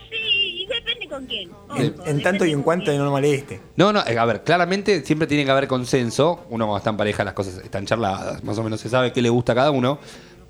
Sí, 0.09 0.63
y 0.63 0.67
depende 0.67 1.07
con 1.07 1.25
quién. 1.25 1.49
ojo, 1.51 1.77
En, 1.81 1.95
en 2.05 2.21
tanto 2.21 2.45
y 2.45 2.51
en 2.51 2.61
cuanto 2.61 2.85
quién. 2.85 2.99
no 3.03 3.09
moleste. 3.09 3.59
No, 3.75 3.91
no, 3.91 4.05
eh, 4.05 4.17
a 4.17 4.25
ver, 4.25 4.43
claramente 4.43 5.03
siempre 5.03 5.27
tiene 5.27 5.43
que 5.45 5.51
haber 5.51 5.67
consenso. 5.67 6.45
Uno 6.49 6.65
cuando 6.65 6.77
está 6.77 6.89
en 6.91 6.97
pareja 6.97 7.23
las 7.23 7.33
cosas 7.33 7.57
están 7.63 7.85
charladas, 7.85 8.43
más 8.43 8.57
o 8.57 8.63
menos 8.63 8.79
se 8.79 8.89
sabe 8.89 9.11
qué 9.11 9.21
le 9.21 9.29
gusta 9.29 9.53
a 9.53 9.55
cada 9.55 9.71
uno. 9.71 9.99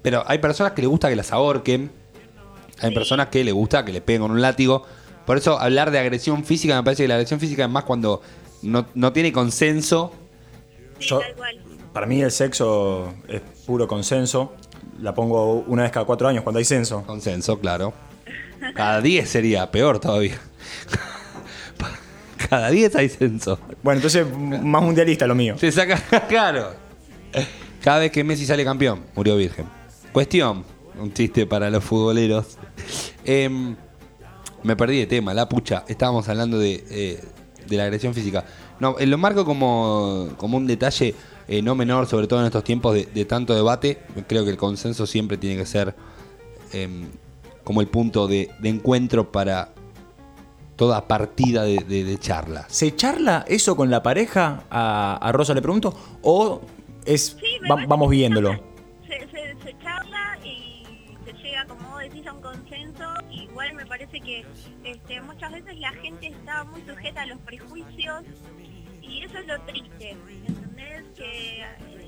Pero 0.01 0.23
hay 0.27 0.39
personas 0.39 0.73
que 0.73 0.81
le 0.81 0.87
gusta 0.87 1.07
que 1.09 1.15
las 1.15 1.31
ahorquen. 1.31 1.91
Hay 2.81 2.89
Sí. 2.89 2.95
personas 2.95 3.27
que 3.27 3.43
le 3.43 3.53
gusta 3.53 3.85
que 3.85 3.93
le 3.93 4.01
peguen 4.01 4.23
con 4.23 4.31
un 4.31 4.41
látigo. 4.41 4.85
Por 5.25 5.37
eso 5.37 5.57
hablar 5.57 5.91
de 5.91 5.99
agresión 5.99 6.43
física 6.43 6.75
me 6.75 6.83
parece 6.83 7.03
que 7.03 7.07
la 7.07 7.13
agresión 7.15 7.39
física 7.39 7.63
es 7.63 7.69
más 7.69 7.85
cuando 7.85 8.21
no, 8.63 8.87
no 8.95 9.13
tiene 9.13 9.31
consenso. 9.31 10.11
Sí, 10.99 11.07
Yo-. 11.07 11.21
Para 11.93 12.07
mí 12.07 12.21
el 12.21 12.31
sexo 12.31 13.13
es 13.27 13.41
puro 13.65 13.87
consenso. 13.87 14.53
La 14.99 15.13
pongo 15.13 15.63
una 15.67 15.83
vez 15.83 15.91
cada 15.91 16.05
cuatro 16.05 16.27
años 16.27 16.43
cuando 16.43 16.57
hay 16.57 16.65
censo. 16.65 17.03
Consenso, 17.03 17.59
claro. 17.59 17.93
Cada 18.73 19.01
10 19.01 19.29
sería 19.29 19.69
peor 19.69 19.99
todavía. 19.99 20.37
Cada 22.49 22.69
10 22.69 22.95
hay 22.95 23.09
censo. 23.09 23.59
Bueno, 23.81 23.97
entonces 23.97 24.25
más 24.37 24.81
mundialista 24.81 25.27
lo 25.27 25.35
mío. 25.35 25.57
Se 25.57 25.71
saca, 25.71 25.97
claro. 26.27 26.73
Cada 27.81 27.99
vez 27.99 28.11
que 28.11 28.23
Messi 28.23 28.45
sale 28.45 28.63
campeón, 28.63 29.03
murió 29.15 29.35
virgen. 29.35 29.65
Cuestión, 30.11 30.63
un 30.99 31.13
chiste 31.13 31.45
para 31.45 31.69
los 31.69 31.83
futboleros. 31.83 32.57
Em, 33.25 33.75
me 34.63 34.75
perdí 34.75 34.99
de 34.99 35.07
tema, 35.07 35.33
la 35.33 35.49
pucha. 35.49 35.83
Estábamos 35.87 36.29
hablando 36.29 36.59
de, 36.59 36.83
eh, 36.89 37.23
de 37.67 37.77
la 37.77 37.83
agresión 37.85 38.13
física. 38.13 38.45
No, 38.79 38.97
eh, 38.99 39.05
lo 39.05 39.17
marco 39.17 39.45
como, 39.45 40.29
como 40.37 40.57
un 40.57 40.67
detalle 40.67 41.15
eh, 41.47 41.61
no 41.61 41.75
menor, 41.75 42.07
sobre 42.07 42.27
todo 42.27 42.39
en 42.39 42.45
estos 42.45 42.63
tiempos 42.63 42.93
de, 42.95 43.05
de 43.05 43.25
tanto 43.25 43.53
debate. 43.53 44.01
Creo 44.27 44.43
que 44.45 44.51
el 44.51 44.57
consenso 44.57 45.05
siempre 45.05 45.37
tiene 45.37 45.57
que 45.57 45.65
ser 45.65 45.95
em, 46.71 47.05
como 47.63 47.81
el 47.81 47.87
punto 47.87 48.27
de, 48.27 48.49
de 48.59 48.69
encuentro 48.69 49.31
para 49.31 49.69
toda 50.75 51.07
partida 51.07 51.63
de, 51.63 51.77
de- 51.79 52.03
de 52.03 52.17
charlas. 52.17 52.65
¿Se 52.69 52.95
charla 52.95 53.45
eso 53.47 53.75
con 53.75 53.89
la 53.91 54.01
pareja? 54.01 54.63
A, 54.71 55.17
a 55.21 55.31
Rosa 55.31 55.53
le 55.53 55.61
pregunto. 55.61 55.93
¿O 56.23 56.61
es 57.05 57.37
va- 57.69 57.85
vamos 57.87 58.09
que 58.09 58.15
viéndolo? 58.17 58.72
Parece 64.05 64.19
que 64.25 64.45
este, 64.83 65.21
muchas 65.21 65.51
veces 65.51 65.77
la 65.77 65.91
gente 65.93 66.27
está 66.27 66.63
muy 66.65 66.81
sujeta 66.81 67.21
a 67.21 67.25
los 67.25 67.39
prejuicios 67.39 68.23
y 69.01 69.23
eso 69.23 69.37
es 69.37 69.47
lo 69.47 69.61
triste, 69.61 70.09
¿entendés? 70.11 71.03
Que 71.15 71.63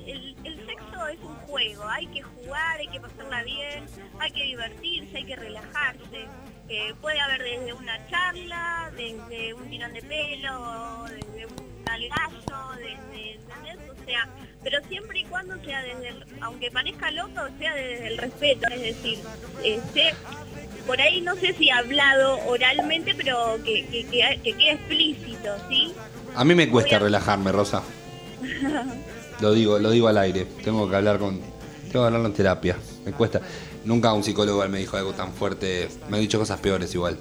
el, 0.06 0.66
sexo 0.66 1.06
es 1.08 1.20
un 1.20 1.34
juego, 1.46 1.88
hay 1.88 2.06
que 2.08 2.22
jugar, 2.22 2.78
hay 2.78 2.88
que 2.88 3.00
pasarla 3.00 3.42
bien, 3.44 3.86
hay 4.18 4.30
que 4.30 4.42
divertirse, 4.44 5.16
hay 5.16 5.24
que 5.24 5.36
relajarse. 5.36 6.28
Eh, 6.68 6.94
puede 7.00 7.20
haber 7.20 7.42
desde 7.42 7.72
una 7.72 8.06
charla, 8.08 8.92
desde 8.96 9.54
un 9.54 9.70
tirón 9.70 9.92
de 9.92 10.02
pelo, 10.02 11.04
desde 11.08 11.46
un 11.46 11.84
algazo, 11.88 12.72
desde, 12.76 13.34
¿entendés? 13.34 13.90
O 13.90 14.04
sea, 14.04 14.28
pero 14.62 14.82
siempre 14.88 15.20
y 15.20 15.24
cuando 15.24 15.56
sea 15.64 15.82
desde 15.82 16.08
el, 16.08 16.26
aunque 16.40 16.70
parezca 16.70 17.10
loco, 17.12 17.40
sea 17.58 17.74
desde 17.74 18.08
el 18.08 18.18
respeto, 18.18 18.68
es 18.68 18.80
decir, 18.80 19.18
este, 19.62 20.12
por 20.86 21.00
ahí 21.00 21.20
no 21.20 21.34
sé 21.36 21.52
si 21.54 21.70
hablado 21.70 22.38
oralmente, 22.46 23.14
pero 23.14 23.58
que, 23.64 23.86
que, 23.86 24.04
que, 24.06 24.40
que 24.42 24.52
quede 24.52 24.72
explícito, 24.72 25.48
¿sí? 25.68 25.92
A 26.34 26.44
mí 26.44 26.54
me 26.54 26.68
cuesta 26.68 26.96
a- 26.96 27.00
relajarme, 27.00 27.52
Rosa. 27.52 27.82
Lo 29.40 29.52
digo, 29.52 29.78
lo 29.78 29.90
digo 29.90 30.08
al 30.08 30.16
aire. 30.16 30.46
Tengo 30.64 30.88
que 30.88 30.96
hablar 30.96 31.18
con. 31.18 31.38
Tengo 31.38 31.92
que 31.92 32.06
hablarlo 32.06 32.26
en 32.26 32.32
terapia. 32.32 32.76
Me 33.04 33.12
cuesta. 33.12 33.42
Nunca 33.84 34.12
un 34.14 34.24
psicólogo 34.24 34.66
me 34.66 34.78
dijo 34.78 34.96
algo 34.96 35.12
tan 35.12 35.32
fuerte. 35.34 35.88
Me 36.08 36.16
ha 36.16 36.20
dicho 36.20 36.38
cosas 36.38 36.58
peores 36.58 36.94
igual. 36.94 37.18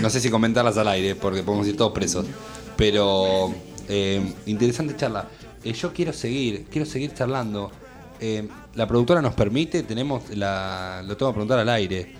No 0.00 0.08
sé 0.08 0.20
si 0.20 0.30
comentarlas 0.30 0.76
al 0.78 0.86
aire, 0.88 1.16
porque 1.16 1.42
podemos 1.42 1.66
ir 1.66 1.76
todos 1.76 1.92
presos. 1.92 2.26
Pero 2.76 3.52
eh, 3.88 4.34
interesante 4.46 4.94
charla. 4.94 5.28
Eh, 5.64 5.72
yo 5.72 5.92
quiero 5.92 6.12
seguir, 6.12 6.66
quiero 6.70 6.86
seguir 6.86 7.12
charlando. 7.12 7.72
Eh, 8.20 8.48
la 8.74 8.86
productora 8.86 9.22
nos 9.22 9.34
permite, 9.34 9.82
tenemos 9.82 10.22
la, 10.36 11.02
lo 11.06 11.16
tengo 11.16 11.32
que 11.32 11.34
preguntar 11.34 11.58
al 11.60 11.68
aire. 11.68 12.12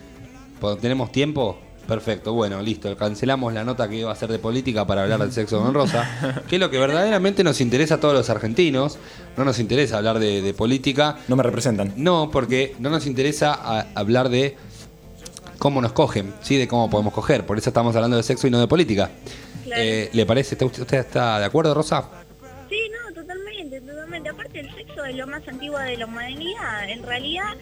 ¿Po- 0.60 0.76
¿Tenemos 0.76 1.10
tiempo? 1.12 1.58
Perfecto, 1.86 2.34
bueno, 2.34 2.60
listo. 2.60 2.94
Cancelamos 2.96 3.52
la 3.54 3.64
nota 3.64 3.88
que 3.88 3.96
iba 3.96 4.12
a 4.12 4.14
ser 4.14 4.30
de 4.30 4.38
política 4.38 4.86
para 4.86 5.04
hablar 5.04 5.20
del 5.20 5.32
sexo 5.32 5.62
con 5.62 5.72
Rosa, 5.72 6.44
que 6.48 6.56
es 6.56 6.60
lo 6.60 6.68
que 6.70 6.78
verdaderamente 6.78 7.42
nos 7.42 7.60
interesa 7.62 7.94
a 7.94 8.00
todos 8.00 8.12
los 8.14 8.28
argentinos. 8.28 8.98
No 9.38 9.44
nos 9.44 9.58
interesa 9.58 9.96
hablar 9.96 10.18
de, 10.18 10.42
de 10.42 10.52
política. 10.52 11.16
No 11.28 11.36
me 11.36 11.42
representan. 11.42 11.94
No, 11.96 12.30
porque 12.30 12.76
no 12.78 12.90
nos 12.90 13.06
interesa 13.06 13.54
a- 13.54 13.86
hablar 13.94 14.28
de 14.28 14.56
cómo 15.58 15.80
nos 15.80 15.92
cogen, 15.92 16.34
¿sí? 16.42 16.56
De 16.56 16.68
cómo 16.68 16.90
podemos 16.90 17.12
coger. 17.14 17.46
Por 17.46 17.56
eso 17.58 17.70
estamos 17.70 17.96
hablando 17.96 18.16
de 18.18 18.22
sexo 18.22 18.46
y 18.46 18.50
no 18.50 18.60
de 18.60 18.68
política. 18.68 19.10
Claro. 19.64 19.82
Eh, 19.82 20.10
¿Le 20.12 20.26
parece? 20.26 20.54
¿Está- 20.56 20.66
¿Usted 20.66 20.82
usted 20.82 20.98
está 20.98 21.38
de 21.38 21.44
acuerdo, 21.46 21.72
Rosa? 21.74 22.04
El 24.60 24.74
sexo 24.74 25.04
es 25.04 25.16
lo 25.16 25.26
más 25.26 25.46
antiguo 25.48 25.78
de 25.78 25.96
la 25.96 26.06
humanidad. 26.06 26.88
En 26.88 27.02
realidad, 27.02 27.54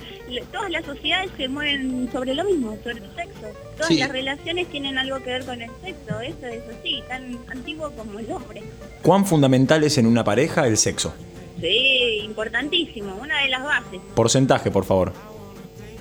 todas 0.53 0.71
las 0.71 0.85
sociedades 0.85 1.31
se 1.37 1.49
mueven 1.49 2.09
sobre 2.13 2.35
lo 2.35 2.45
mismo, 2.45 2.77
sobre 2.83 2.99
el 3.05 3.15
sexo. 3.15 3.47
Todas 3.77 3.89
Sí. 3.89 3.99
las 3.99 4.11
relaciones 4.11 4.69
tienen 4.69 4.99
algo 4.99 5.19
que 5.19 5.31
ver 5.31 5.45
con 5.45 5.61
el 5.63 5.71
sexo. 5.83 6.21
Eso 6.21 6.47
es 6.47 6.63
así, 6.79 7.03
tan 7.09 7.39
antiguo 7.51 7.91
como 7.93 8.19
el 8.19 8.31
hombre. 8.33 8.63
¿Cuán 9.03 9.27
fundamental 9.27 9.85
es 9.85 9.99
en 9.99 10.07
una 10.07 10.25
pareja 10.25 10.67
el 10.67 10.77
sexo? 10.77 11.15
Sí, 11.61 12.21
importantísimo, 12.25 13.15
una 13.17 13.41
de 13.43 13.49
las 13.49 13.63
bases. 13.63 14.01
Porcentaje, 14.15 14.71
por 14.71 14.85
favor. 14.85 15.13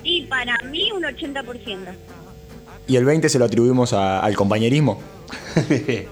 Y 0.02 0.22
para 0.22 0.56
mí, 0.70 0.90
un 0.92 1.04
80%. 1.04 1.92
¿Y 2.86 2.96
el 2.96 3.04
20 3.04 3.28
se 3.28 3.38
lo 3.38 3.46
atribuimos 3.46 3.92
a- 3.92 4.20
al 4.20 4.36
compañerismo? 4.36 5.00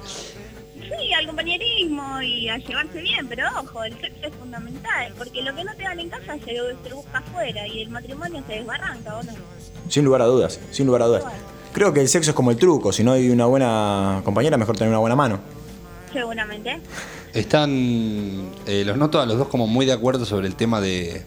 Sí, 0.75 1.13
al 1.13 1.27
compañerismo 1.27 1.54
y 2.25 2.49
a 2.49 2.59
llevarse 2.59 3.01
bien, 3.01 3.27
pero 3.29 3.45
ojo, 3.61 3.85
el 3.85 3.93
sexo 4.01 4.27
es 4.27 4.35
fundamental, 4.35 5.13
porque 5.17 5.43
lo 5.43 5.55
que 5.55 5.65
no 5.65 5.75
te 5.75 5.83
dan 5.83 6.01
en 6.01 6.09
casa 6.09 6.37
se, 6.45 6.57
se 6.89 6.95
busca 6.95 7.19
afuera 7.19 7.67
y 7.67 7.83
el 7.83 7.91
matrimonio 7.91 8.43
se 8.47 8.55
desbarranca, 8.55 9.17
¿o 9.17 9.23
no? 9.23 9.33
Sin 9.89 10.05
lugar 10.05 10.23
a 10.23 10.27
dudas, 10.27 10.61
sin 10.71 10.87
lugar 10.87 11.03
a 11.03 11.07
dudas. 11.07 11.25
Creo 11.73 11.93
que 11.93 12.01
el 12.01 12.09
sexo 12.09 12.31
es 12.31 12.37
como 12.37 12.51
el 12.51 12.57
truco. 12.57 12.93
Si 12.93 13.03
no 13.03 13.13
hay 13.13 13.31
una 13.31 13.47
buena 13.47 14.23
compañera, 14.25 14.57
mejor 14.57 14.77
tener 14.77 14.91
una 14.91 15.01
buena 15.01 15.17
mano. 15.17 15.41
Seguramente. 16.13 16.81
Están, 17.33 18.53
eh, 18.67 18.85
los 18.87 18.97
noto 18.97 19.21
a 19.21 19.27
los 19.27 19.37
dos 19.37 19.49
como 19.49 19.67
muy 19.67 19.85
de 19.85 19.93
acuerdo 19.93 20.25
sobre 20.25 20.47
el 20.47 20.55
tema 20.55 20.81
de, 20.81 21.27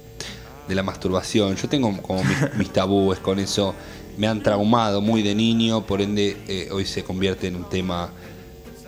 de 0.68 0.76
la 0.76 0.84
masturbación. 0.84 1.56
Yo 1.56 1.68
tengo 1.68 2.02
como 2.02 2.24
mis, 2.24 2.38
mis 2.58 2.70
tabúes 2.72 3.20
con 3.20 3.40
eso. 3.40 3.76
Me 4.18 4.28
han 4.28 4.42
traumado 4.42 5.02
muy 5.02 5.22
de 5.22 5.36
niño, 5.36 5.86
por 5.86 6.02
ende 6.02 6.38
eh, 6.48 6.70
hoy 6.72 6.86
se 6.86 7.04
convierte 7.04 7.48
en 7.48 7.56
un 7.58 7.70
tema 7.70 8.12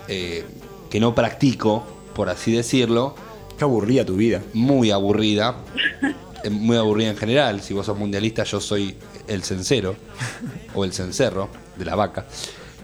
eh, 0.07 0.45
que 0.89 0.99
no 0.99 1.13
practico, 1.13 1.85
por 2.13 2.29
así 2.29 2.51
decirlo, 2.51 3.15
Qué 3.59 3.65
aburrida 3.65 4.05
tu 4.05 4.15
vida. 4.15 4.41
muy 4.53 4.89
aburrida, 4.89 5.57
eh, 6.45 6.49
muy 6.49 6.77
aburrida 6.77 7.09
en 7.09 7.17
general. 7.17 7.61
Si 7.61 7.73
vos 7.73 7.85
sos 7.85 7.97
mundialista, 7.97 8.45
yo 8.45 8.61
soy 8.61 8.95
el 9.27 9.43
cencero 9.43 9.97
o 10.73 10.85
el 10.85 10.93
cencerro 10.93 11.49
de 11.75 11.83
la 11.83 11.95
vaca. 11.95 12.25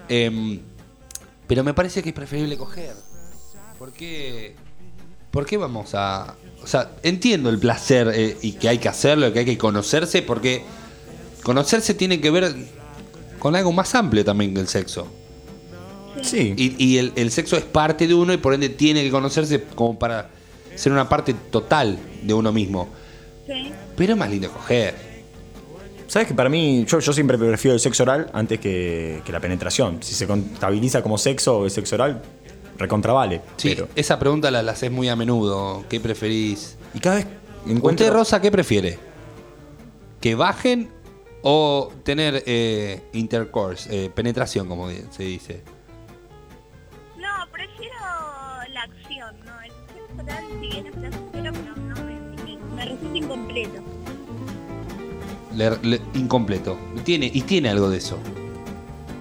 Em, 0.09 0.59
pero 1.47 1.63
me 1.63 1.73
parece 1.73 2.03
que 2.03 2.09
es 2.09 2.15
preferible 2.15 2.57
coger. 2.57 2.93
¿Por 3.79 3.93
qué, 3.93 4.57
por 5.31 5.45
qué 5.45 5.55
vamos 5.55 5.95
a.? 5.95 6.35
O 6.61 6.67
sea, 6.67 6.91
entiendo 7.03 7.49
el 7.49 7.57
placer 7.57 8.11
eh, 8.13 8.37
y 8.41 8.51
que 8.53 8.67
hay 8.67 8.77
que 8.77 8.89
hacerlo, 8.89 9.31
que 9.31 9.39
hay 9.39 9.45
que 9.45 9.57
conocerse, 9.57 10.23
porque 10.23 10.65
conocerse 11.41 11.93
tiene 11.93 12.19
que 12.19 12.31
ver 12.31 12.53
con 13.39 13.55
algo 13.55 13.71
más 13.71 13.95
amplio 13.95 14.25
también 14.25 14.53
que 14.53 14.59
el 14.59 14.67
sexo. 14.67 15.07
Sí. 16.21 16.53
Y, 16.57 16.83
y 16.83 16.97
el, 16.97 17.13
el 17.15 17.31
sexo 17.31 17.57
es 17.57 17.63
parte 17.63 18.07
de 18.07 18.13
uno 18.13 18.33
y 18.33 18.37
por 18.37 18.53
ende 18.53 18.69
tiene 18.69 19.03
que 19.03 19.11
conocerse 19.11 19.63
como 19.75 19.97
para 19.97 20.29
ser 20.75 20.91
una 20.91 21.07
parte 21.07 21.33
total 21.51 21.97
de 22.23 22.33
uno 22.33 22.51
mismo. 22.51 22.89
Sí. 23.47 23.71
Pero 23.95 24.13
es 24.13 24.19
más 24.19 24.29
lindo 24.29 24.51
coger. 24.51 24.95
¿Sabes 26.07 26.27
que 26.27 26.33
para 26.33 26.49
mí, 26.49 26.85
yo, 26.87 26.99
yo 26.99 27.13
siempre 27.13 27.37
prefiero 27.37 27.73
el 27.73 27.79
sexo 27.79 28.03
oral 28.03 28.29
antes 28.33 28.59
que, 28.59 29.21
que 29.25 29.31
la 29.31 29.39
penetración? 29.39 30.01
Si 30.01 30.13
se 30.13 30.27
contabiliza 30.27 31.01
como 31.01 31.17
sexo 31.17 31.59
o 31.59 31.65
el 31.65 31.71
sexo 31.71 31.95
oral, 31.95 32.21
recontravale. 32.77 33.41
Sí, 33.57 33.69
Pero, 33.69 33.87
esa 33.95 34.19
pregunta 34.19 34.51
la, 34.51 34.61
la 34.61 34.73
haces 34.73 34.91
muy 34.91 35.09
a 35.09 35.15
menudo. 35.15 35.83
¿Qué 35.89 35.99
preferís? 35.99 36.77
y 36.93 36.99
cada 36.99 37.17
vez 37.17 37.25
encuentro... 37.67 38.05
¿Usted, 38.05 38.13
Rosa, 38.13 38.41
qué 38.41 38.51
prefiere? 38.51 38.99
¿Que 40.21 40.35
bajen 40.35 40.89
o 41.41 41.91
tener 42.03 42.43
eh, 42.45 43.01
intercourse, 43.13 44.05
eh, 44.05 44.09
penetración, 44.09 44.67
como 44.67 44.89
se 44.89 45.23
dice? 45.23 45.61
Si 50.65 50.71
bien 50.71 50.85
es 50.87 50.91
placentero, 50.93 51.51
pero 51.53 51.75
no 51.77 51.95
me, 52.75 52.85
resulta 52.85 53.17
incompleto. 53.17 53.79
Le- 55.55 55.77
le- 55.83 56.01
incompleto. 56.15 56.77
Tiene, 57.03 57.29
y 57.33 57.41
tiene 57.41 57.69
algo 57.69 57.89
de 57.89 57.97
eso. 57.97 58.17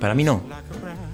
Para 0.01 0.15
mí 0.15 0.25
no. 0.25 0.41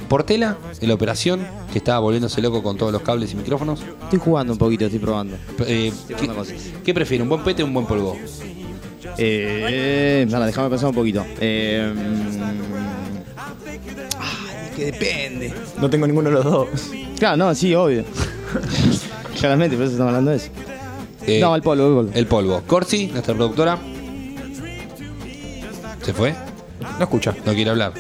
Portela, 0.09 0.57
en 0.81 0.89
la 0.89 0.95
operación, 0.95 1.47
que 1.73 1.79
estaba 1.79 2.01
volviéndose 2.01 2.43
loco 2.43 2.63
con 2.63 2.77
todos 2.77 2.91
los 2.93 3.03
cables 3.03 3.33
y 3.33 3.37
micrófonos. 3.37 3.81
Estoy 4.03 4.19
jugando 4.19 4.53
un 4.55 4.59
poquito, 4.59 4.85
estoy 4.87 4.99
probando. 4.99 5.37
Eh, 5.67 5.93
Estoy 6.09 6.29
¿qué, 6.29 6.57
qué 6.85 6.95
prefiere, 6.95 7.23
un 7.23 7.29
buen 7.29 7.45
pete 7.45 7.63
o 7.63 7.67
un 7.67 7.75
buen 7.75 7.87
polvo? 7.87 8.17
Eh, 9.19 10.27
nada, 10.29 10.47
déjame 10.47 10.69
pensar 10.71 10.89
un 10.89 10.95
poquito. 10.97 11.25
Eh, 11.41 11.93
ay, 14.19 14.69
es 14.71 14.77
que 14.77 14.85
depende. 14.87 15.55
No 15.81 15.89
tengo 15.89 16.07
ninguno 16.09 16.29
de 16.31 16.35
los 16.35 16.45
dos. 16.45 16.69
Claro, 17.19 17.37
no, 17.37 17.55
sí, 17.55 17.73
obvio. 17.75 18.05
Claramente, 19.41 19.75
por 19.75 19.85
eso 19.87 19.93
estamos 19.93 20.11
hablando 20.11 20.31
de 20.33 20.37
eso. 20.37 20.51
Eh, 21.27 21.41
no, 21.41 21.55
el 21.55 21.63
polvo, 21.63 21.87
el 21.87 21.95
polvo. 21.95 22.11
El 22.15 22.27
polvo. 22.27 22.63
Corsi, 22.67 23.07
nuestra 23.07 23.35
productora. 23.35 23.79
¿Se 26.03 26.13
fue? 26.13 26.35
No 26.99 27.05
escucha. 27.05 27.35
No 27.47 27.55
quiere 27.55 27.71
hablar. 27.71 27.95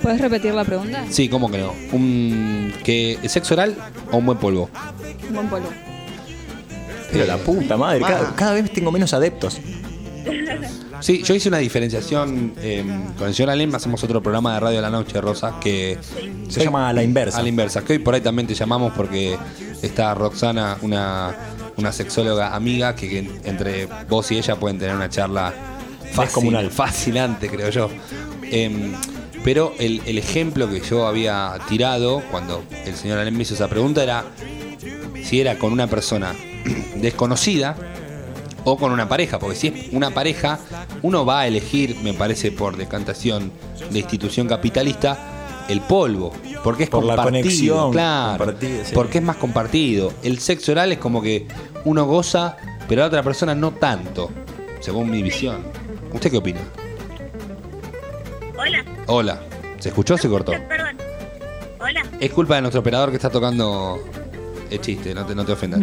¿Puedes 0.00 0.20
repetir 0.20 0.54
la 0.54 0.64
pregunta? 0.64 1.04
Sí, 1.10 1.28
¿cómo 1.28 1.50
que 1.50 1.58
no? 1.58 1.72
Un, 1.92 2.72
que, 2.84 3.18
¿Sexo 3.26 3.54
oral 3.54 3.76
o 4.12 4.18
un 4.18 4.26
buen 4.26 4.38
polvo? 4.38 4.70
Un 5.28 5.34
buen 5.34 5.48
polvo. 5.48 5.68
Pero 7.10 7.26
la 7.26 7.38
puta 7.38 7.76
madre, 7.76 8.00
cada, 8.00 8.34
cada 8.34 8.54
vez 8.54 8.72
tengo 8.72 8.90
menos 8.92 9.12
adeptos. 9.14 9.58
Sí, 11.02 11.22
yo 11.24 11.34
hice 11.34 11.48
una 11.48 11.58
diferenciación 11.58 12.54
eh, 12.58 12.84
con 13.18 13.26
el 13.28 13.34
señor 13.34 13.50
Alem, 13.50 13.74
hacemos 13.74 14.02
otro 14.04 14.22
programa 14.22 14.54
de 14.54 14.60
radio 14.60 14.76
de 14.76 14.82
la 14.82 14.90
noche, 14.90 15.20
Rosa, 15.20 15.58
que 15.60 15.98
Se 16.48 16.64
llama 16.64 16.88
a 16.88 16.92
la 16.92 17.02
inversa. 17.02 17.38
a 17.38 17.42
la 17.42 17.48
inversa, 17.48 17.82
que 17.82 17.94
hoy 17.94 17.98
por 17.98 18.14
ahí 18.14 18.20
también 18.20 18.46
te 18.46 18.54
llamamos 18.54 18.92
porque 18.96 19.36
está 19.82 20.14
Roxana, 20.14 20.78
una, 20.82 21.34
una 21.76 21.90
sexóloga 21.90 22.54
amiga, 22.54 22.94
que, 22.94 23.08
que 23.08 23.30
entre 23.44 23.86
vos 24.08 24.30
y 24.30 24.38
ella 24.38 24.54
pueden 24.56 24.78
tener 24.78 24.94
una 24.94 25.10
charla 25.10 25.52
fascin- 26.14 26.22
Descomunal. 26.22 26.70
fascinante, 26.70 27.48
creo 27.48 27.70
yo. 27.70 27.90
Em, 28.44 28.92
pero 29.42 29.74
el, 29.80 30.02
el 30.06 30.18
ejemplo 30.18 30.70
que 30.70 30.80
yo 30.80 31.06
había 31.08 31.58
tirado 31.68 32.22
cuando 32.30 32.62
el 32.86 32.94
señor 32.94 33.18
Alem 33.18 33.34
me 33.34 33.42
hizo 33.42 33.54
esa 33.54 33.66
pregunta 33.68 34.04
era 34.04 34.24
si 35.24 35.40
era 35.40 35.58
con 35.58 35.72
una 35.72 35.88
persona 35.88 36.32
desconocida 36.96 37.74
o 38.64 38.76
con 38.76 38.92
una 38.92 39.08
pareja, 39.08 39.38
porque 39.38 39.56
si 39.56 39.68
es 39.68 39.92
una 39.92 40.10
pareja, 40.10 40.58
uno 41.02 41.24
va 41.24 41.40
a 41.40 41.46
elegir, 41.46 41.96
me 42.02 42.12
parece 42.14 42.52
por 42.52 42.76
decantación 42.76 43.52
de 43.90 43.98
institución 43.98 44.48
capitalista, 44.48 45.18
el 45.68 45.80
polvo, 45.80 46.32
porque 46.64 46.84
es 46.84 46.90
Por 46.90 47.04
la 47.04 47.16
compartido, 47.16 47.42
conexión 47.42 47.92
claro, 47.92 48.54
sí. 48.60 48.92
porque 48.94 49.18
es 49.18 49.24
más 49.24 49.36
compartido. 49.36 50.12
El 50.22 50.38
sexo 50.38 50.72
oral 50.72 50.92
es 50.92 50.98
como 50.98 51.22
que 51.22 51.46
uno 51.84 52.04
goza, 52.04 52.56
pero 52.88 53.00
la 53.02 53.06
otra 53.08 53.22
persona 53.22 53.54
no 53.54 53.72
tanto, 53.72 54.30
según 54.80 55.10
mi 55.10 55.22
visión. 55.22 55.62
¿Usted 56.12 56.30
qué 56.30 56.36
opina? 56.36 56.60
Hola. 58.58 58.84
Hola, 59.06 59.40
¿se 59.78 59.88
escuchó 59.88 60.14
o 60.14 60.18
se 60.18 60.28
cortó? 60.28 60.52
Perdón. 60.68 60.96
Hola. 61.80 62.02
Es 62.20 62.30
culpa 62.32 62.56
de 62.56 62.60
nuestro 62.62 62.80
operador 62.80 63.10
que 63.10 63.16
está 63.16 63.30
tocando 63.30 63.98
el 64.72 64.80
chiste, 64.80 65.14
no 65.14 65.24
te, 65.26 65.34
no 65.34 65.44
te 65.44 65.52
ofendas. 65.52 65.80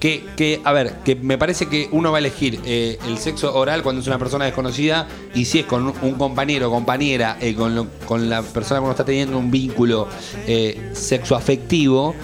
que, 0.00 0.24
que, 0.36 0.60
a 0.64 0.72
ver, 0.72 0.94
que 1.04 1.14
me 1.16 1.38
parece 1.38 1.66
que 1.66 1.88
uno 1.92 2.10
va 2.10 2.18
a 2.18 2.20
elegir 2.20 2.60
eh, 2.64 2.98
el 3.06 3.18
sexo 3.18 3.54
oral 3.54 3.82
cuando 3.82 4.00
es 4.00 4.06
una 4.06 4.18
persona 4.18 4.44
desconocida 4.44 5.06
y 5.34 5.44
si 5.44 5.60
es 5.60 5.66
con 5.66 5.86
un- 6.02 6.14
compañero 6.14 6.68
o 6.68 6.70
compañera, 6.70 7.36
eh, 7.40 7.54
con, 7.54 7.74
lo- 7.74 7.86
con 8.06 8.28
la 8.28 8.42
persona 8.42 8.80
que 8.80 8.82
uno 8.84 8.90
está 8.92 9.04
teniendo 9.04 9.38
un 9.38 9.50
vínculo 9.50 10.08
eh, 10.46 10.90
sexoafectivo, 10.94 12.14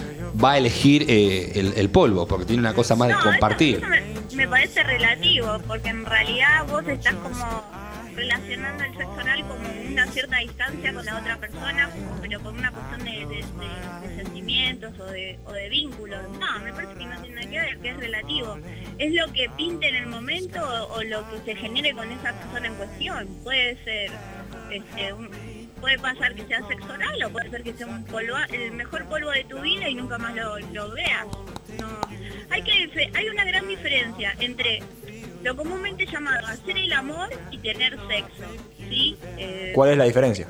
va 0.42 0.52
a 0.52 0.58
elegir 0.58 1.04
eh, 1.08 1.52
el, 1.54 1.72
el 1.76 1.88
polvo, 1.90 2.26
porque 2.26 2.44
tiene 2.44 2.60
una 2.60 2.74
cosa 2.74 2.94
más 2.96 3.08
de 3.08 3.14
compartir. 3.14 3.76
eso- 3.76 3.86
eso 3.86 3.88
me, 4.36 4.36
me 4.36 4.48
parece 4.48 4.82
relativo, 4.82 5.46
porque 5.66 5.88
en 5.88 6.04
realidad 6.04 6.66
vos 6.68 6.82
estás 6.86 7.14
como 7.14 7.62
relacionando 8.16 8.84
el 8.84 8.96
sexo 8.96 9.12
oral 9.12 9.40
como 9.46 9.68
una 9.90 10.06
cierta 10.06 10.38
distancia 10.38 10.94
con 10.94 11.04
la 11.04 11.18
otra 11.18 11.36
persona, 11.36 11.90
pero 12.22 12.40
por 12.40 12.54
una 12.54 12.72
cuestión 12.72 13.04
de, 13.04 13.44
sentimientos 14.16 14.98
o 14.98 15.04
de, 15.04 15.68
vínculos. 15.70 16.20
No, 16.38 16.58
me 16.60 16.72
parece 16.72 16.94
que 16.94 17.04
no 17.04 17.20
tiene 17.20 17.34
nada 17.36 17.50
que 17.50 17.60
ver, 17.60 17.78
que 17.78 17.88
es 17.90 17.96
relativo. 17.98 18.58
Es 18.98 19.12
lo 19.14 19.32
que 19.32 19.50
pinte 19.56 19.88
en 19.88 19.96
el 19.96 20.06
momento 20.06 20.60
o, 20.90 21.02
lo 21.02 21.28
que 21.30 21.40
se 21.44 21.56
genere 21.56 21.92
con 21.92 22.10
esa 22.10 22.32
persona 22.32 22.68
en 22.68 22.74
cuestión. 22.74 23.26
Puede 23.44 23.76
ser, 23.84 24.10
este, 24.70 25.14
puede 25.80 25.98
pasar 25.98 26.34
que 26.34 26.46
sea 26.46 26.66
sexo 26.66 26.92
oral 26.92 27.22
o 27.24 27.30
puede 27.30 27.50
ser 27.50 27.62
que 27.62 27.74
sea 27.74 27.86
un 27.86 28.04
polvo, 28.04 28.36
el 28.50 28.72
mejor 28.72 29.04
polvo 29.06 29.30
de 29.30 29.44
tu 29.44 29.60
vida 29.60 29.88
y 29.88 29.94
nunca 29.94 30.18
más 30.18 30.34
lo, 30.34 30.90
veas. 30.92 31.26
Hay 32.50 33.28
una 33.28 33.44
gran 33.44 33.68
diferencia 33.68 34.34
entre 34.40 34.82
lo 35.46 35.54
comúnmente 35.54 36.04
llamado 36.06 36.44
hacer 36.48 36.76
el 36.76 36.92
amor 36.92 37.28
y 37.52 37.58
tener 37.58 37.96
sexo. 38.08 38.44
¿sí? 38.88 39.16
Eh, 39.38 39.70
¿Cuál 39.74 39.90
es 39.90 39.96
la 39.96 40.04
diferencia? 40.04 40.48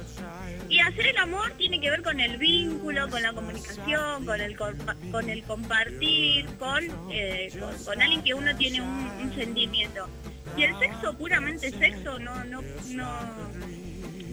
y 0.69 0.81
hacer 0.81 1.07
el 1.07 1.17
amor 1.19 1.53
tiene 1.57 1.81
que 1.81 1.91
ver 1.91 2.03
con 2.03 2.19
el 2.19 2.39
vínculo, 2.39 3.09
con 3.09 3.23
la 3.23 3.33
comunicación, 3.33 4.27
con 4.27 4.41
el, 4.41 4.57
con 4.57 5.31
el 5.31 5.45
compartir, 5.45 6.47
con, 6.59 6.83
eh, 7.13 7.53
con, 7.61 7.85
con 7.85 8.03
alguien 8.03 8.25
que 8.25 8.35
uno 8.35 8.57
tiene 8.57 8.81
un, 8.81 8.89
un 8.89 9.33
sentimiento. 9.37 10.09
Y 10.57 10.65
el 10.65 10.77
sexo, 10.81 11.17
puramente 11.17 11.71
sexo, 11.71 12.19
no, 12.19 12.43
no, 12.47 12.63
no, 12.89 13.11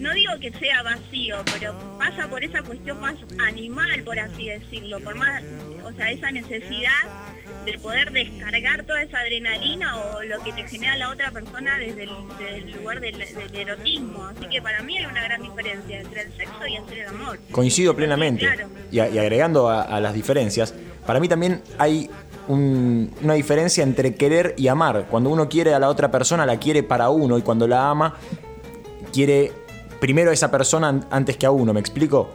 no 0.04 0.12
digo 0.14 0.32
que 0.40 0.50
sea 0.52 0.82
vacío, 0.82 1.36
pero 1.52 1.74
pasa 1.98 2.28
por 2.28 2.44
esa 2.44 2.62
cuestión 2.62 3.00
más 3.00 3.14
animal, 3.46 4.02
por 4.04 4.18
así 4.18 4.46
decirlo, 4.48 5.00
por 5.00 5.14
más, 5.16 5.42
o 5.84 5.92
sea, 5.92 6.10
esa 6.10 6.30
necesidad 6.30 6.90
de 7.64 7.78
poder 7.78 8.12
descargar 8.12 8.84
toda 8.84 9.02
esa 9.02 9.18
adrenalina 9.20 9.96
o 9.96 10.22
lo 10.22 10.38
que 10.44 10.52
te 10.52 10.68
genera 10.68 10.96
la 10.96 11.08
otra 11.10 11.30
persona 11.30 11.78
desde 11.78 12.02
el, 12.04 12.10
desde 12.38 12.56
el 12.58 12.72
lugar 12.72 13.00
del, 13.00 13.16
del 13.18 13.56
erotismo. 13.56 14.26
Así 14.26 14.46
que 14.50 14.60
para 14.60 14.82
mí 14.82 14.98
hay 14.98 15.06
una 15.06 15.22
gran 15.24 15.42
diferencia 15.42 16.00
entre 16.00 16.22
el 16.22 16.32
sexo 16.36 16.66
y 16.68 16.76
entre 16.76 17.00
el 17.02 17.08
amor. 17.08 17.38
Coincido 17.50 17.96
plenamente. 17.96 18.44
Claro. 18.44 18.68
Y, 18.92 18.98
a- 19.00 19.08
y 19.08 19.18
agregando 19.18 19.68
a, 19.70 19.82
a 19.82 20.00
las 20.00 20.12
diferencias, 20.14 20.74
para 21.06 21.20
mí 21.20 21.28
también 21.28 21.62
hay 21.78 22.10
un- 22.48 23.10
una 23.22 23.32
diferencia 23.34 23.82
entre 23.82 24.14
querer 24.14 24.54
y 24.58 24.68
amar. 24.68 25.06
Cuando 25.10 25.30
uno 25.30 25.48
quiere 25.48 25.72
a 25.72 25.78
la 25.78 25.88
otra 25.88 26.10
persona, 26.10 26.44
la 26.44 26.58
quiere 26.58 26.82
para 26.82 27.08
uno 27.08 27.38
y 27.38 27.42
cuando 27.42 27.66
la 27.66 27.88
ama, 27.88 28.14
quiere 29.12 29.52
primero 30.04 30.28
a 30.30 30.34
esa 30.34 30.50
persona 30.50 30.88
an- 30.90 31.06
antes 31.10 31.38
que 31.38 31.46
a 31.46 31.50
uno. 31.50 31.72
¿Me 31.72 31.80
explico? 31.80 32.28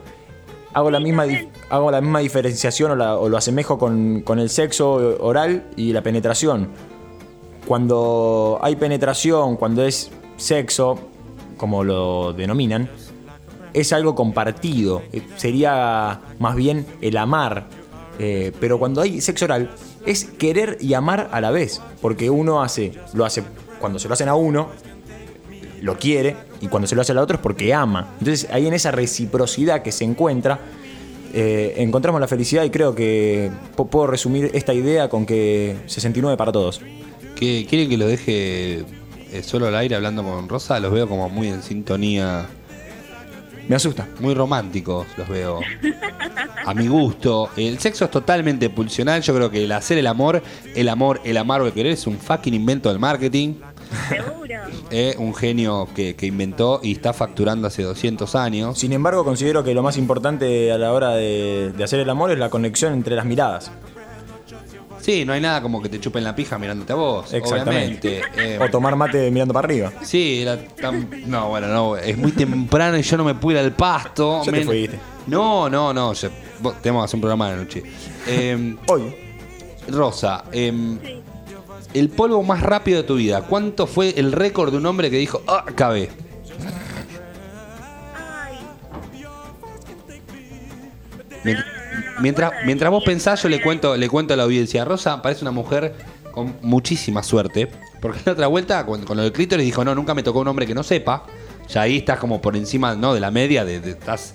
Hago 0.73 0.89
la 0.89 0.99
misma, 0.99 1.25
hago 1.69 1.91
la 1.91 2.01
misma 2.01 2.17
diferenciación 2.17 2.89
o, 2.89 2.95
la- 2.95 3.15
o 3.15 3.29
lo 3.29 3.37
asemejo 3.37 3.77
con, 3.77 4.21
con 4.21 4.39
el 4.39 4.49
sexo 4.49 4.93
oral 5.19 5.65
y 5.75 5.93
la 5.93 6.01
penetración. 6.01 6.69
Cuando 7.67 8.57
hay 8.63 8.75
penetración, 8.75 9.55
cuando 9.55 9.83
es 9.85 10.09
sexo, 10.37 10.97
como 11.57 11.83
lo 11.83 12.33
denominan, 12.33 12.89
es 13.73 13.93
algo 13.93 14.15
compartido. 14.15 15.03
Eh, 15.13 15.21
Sería 15.37 16.21
más 16.39 16.55
bien 16.55 16.87
el 17.01 17.17
amar. 17.17 17.67
Eh, 18.17 18.51
pero 18.59 18.79
cuando 18.79 19.01
hay 19.01 19.21
sexo 19.21 19.45
oral, 19.45 19.69
es 20.07 20.25
querer 20.25 20.79
y 20.81 20.95
amar 20.95 21.29
a 21.31 21.39
la 21.39 21.51
vez. 21.51 21.81
Porque 22.01 22.31
uno 22.31 22.63
hace, 22.63 22.93
lo 23.13 23.25
hace, 23.25 23.43
cuando 23.79 23.99
se 23.99 24.07
lo 24.07 24.15
hacen 24.15 24.27
a 24.29 24.33
uno, 24.33 24.69
lo 25.81 25.97
quiere, 25.97 26.35
y 26.61 26.67
cuando 26.67 26.87
se 26.87 26.95
lo 26.95 27.01
hace 27.01 27.11
al 27.11 27.17
otro 27.19 27.35
es 27.37 27.41
porque 27.41 27.73
ama. 27.73 28.13
Entonces 28.19 28.47
ahí 28.51 28.67
en 28.67 28.73
esa 28.73 28.91
reciprocidad 28.91 29.81
que 29.81 29.91
se 29.91 30.03
encuentra, 30.05 30.59
eh, 31.33 31.75
encontramos 31.77 32.19
la 32.19 32.27
felicidad 32.27 32.63
y 32.63 32.69
creo 32.69 32.95
que 32.95 33.51
puedo 33.75 34.07
resumir 34.07 34.49
esta 34.53 34.73
idea 34.73 35.09
con 35.09 35.25
que 35.25 35.75
69 35.85 36.37
para 36.37 36.51
todos. 36.51 36.81
¿Qué- 37.35 37.65
¿Quieren 37.69 37.87
que 37.89 37.97
lo 37.97 38.07
deje 38.07 38.79
eh, 39.31 39.43
solo 39.43 39.67
al 39.67 39.75
aire 39.75 39.95
hablando 39.95 40.23
con 40.23 40.49
Rosa? 40.49 40.79
Los 40.79 40.91
veo 40.91 41.07
como 41.07 41.29
muy 41.29 41.47
en 41.47 41.61
sintonía, 41.63 42.47
Me 43.67 43.75
asusta. 43.75 44.07
muy 44.19 44.33
románticos, 44.33 45.05
los 45.17 45.29
veo. 45.29 45.59
A 46.65 46.73
mi 46.73 46.87
gusto. 46.87 47.49
El 47.55 47.77
sexo 47.79 48.05
es 48.05 48.11
totalmente 48.11 48.69
pulsional. 48.71 49.21
Yo 49.21 49.33
creo 49.35 49.49
que 49.51 49.63
el 49.63 49.71
hacer 49.71 49.97
el 49.99 50.07
amor, 50.07 50.41
el 50.75 50.89
amor, 50.89 51.21
el 51.23 51.37
amar 51.37 51.61
o 51.61 51.67
el 51.67 51.73
querer 51.73 51.93
es 51.93 52.07
un 52.07 52.17
fucking 52.17 52.53
invento 52.55 52.89
del 52.89 52.97
marketing. 52.99 53.53
Seguro. 54.09 54.55
Es 54.91 55.15
un 55.17 55.33
genio 55.35 55.87
que, 55.95 56.15
que 56.15 56.25
inventó 56.27 56.79
y 56.83 56.91
está 56.93 57.13
facturando 57.13 57.67
hace 57.67 57.83
200 57.83 58.35
años. 58.35 58.77
Sin 58.77 58.93
embargo, 58.93 59.23
considero 59.23 59.63
que 59.63 59.73
lo 59.73 59.81
más 59.83 59.97
importante 59.97 60.71
a 60.71 60.77
la 60.77 60.93
hora 60.93 61.11
de, 61.15 61.71
de 61.75 61.83
hacer 61.83 61.99
el 61.99 62.09
amor 62.09 62.31
es 62.31 62.37
la 62.39 62.49
conexión 62.49 62.93
entre 62.93 63.15
las 63.15 63.25
miradas. 63.25 63.71
Sí, 65.01 65.23
no 65.25 65.31
hay 65.33 65.39
nada 65.41 65.61
como 65.61 65.81
que 65.81 65.87
te 65.89 65.99
chupen 65.99 66.23
la 66.25 66.35
pija 66.35 66.59
mirándote 66.59 66.91
a 66.91 66.95
vos. 66.97 67.33
Exactamente. 67.33 68.19
Obviamente. 68.19 68.55
Eh, 68.55 68.59
O 68.61 68.69
tomar 68.69 68.95
mate 68.97 69.31
mirando 69.31 69.53
para 69.53 69.65
arriba. 69.65 69.91
Sí, 70.03 70.41
era 70.41 70.57
tan- 70.61 71.09
no, 71.25 71.47
bueno, 71.49 71.67
no, 71.67 71.95
es 71.95 72.17
muy 72.17 72.31
temprano 72.33 72.97
y 72.97 73.01
yo 73.01 73.15
no 73.17 73.23
me 73.23 73.33
pude 73.33 73.55
ir 73.55 73.59
al 73.61 73.71
pasto. 73.73 74.43
Ya 74.43 74.51
te 74.51 74.65
fuiste. 74.65 74.99
No, 75.27 75.69
no, 75.69 75.93
no, 75.93 76.07
vos- 76.07 76.81
tenemos 76.81 77.03
que 77.03 77.05
hacer 77.05 77.15
un 77.15 77.21
programa 77.21 77.49
de 77.49 77.55
la 77.55 77.63
noche. 77.63 77.83
Eh, 78.27 78.75
Hoy, 78.87 79.15
Rosa, 79.87 80.43
em, 80.51 80.99
Sí. 81.01 81.21
El 81.93 82.09
polvo 82.09 82.43
más 82.43 82.61
rápido 82.61 83.01
de 83.01 83.07
tu 83.07 83.15
vida, 83.15 83.41
¿cuánto 83.43 83.87
fue 83.87 84.13
el 84.17 84.31
récord 84.31 84.71
de 84.71 84.77
un 84.77 84.85
hombre 84.85 85.09
que 85.09 85.17
dijo, 85.17 85.41
ah, 85.47 85.65
acabé? 85.67 86.09
Mientras, 92.21 92.51
mientras 92.65 92.91
vos 92.91 93.03
pensás, 93.03 93.41
yo 93.41 93.49
le 93.49 93.61
cuento, 93.61 93.95
le 93.95 94.09
cuento 94.09 94.33
a 94.33 94.37
la 94.37 94.43
audiencia. 94.43 94.83
Rosa 94.85 95.21
parece 95.21 95.43
una 95.43 95.51
mujer 95.51 95.95
con 96.31 96.55
muchísima 96.61 97.23
suerte. 97.23 97.69
Porque 98.01 98.19
la 98.25 98.33
otra 98.33 98.47
vuelta, 98.47 98.85
con, 98.85 99.03
con 99.05 99.17
lo 99.17 99.23
del 99.23 99.31
clítoris, 99.31 99.65
dijo, 99.65 99.83
no, 99.85 99.95
nunca 99.95 100.13
me 100.13 100.23
tocó 100.23 100.39
un 100.39 100.47
hombre 100.47 100.67
que 100.67 100.75
no 100.75 100.83
sepa. 100.83 101.23
Ya 101.69 101.81
ahí 101.81 101.97
estás 101.97 102.19
como 102.19 102.41
por 102.41 102.55
encima 102.57 102.95
¿no? 102.95 103.13
de 103.13 103.19
la 103.19 103.31
media, 103.31 103.63
de, 103.63 103.79
de- 103.79 103.91
estás 103.91 104.33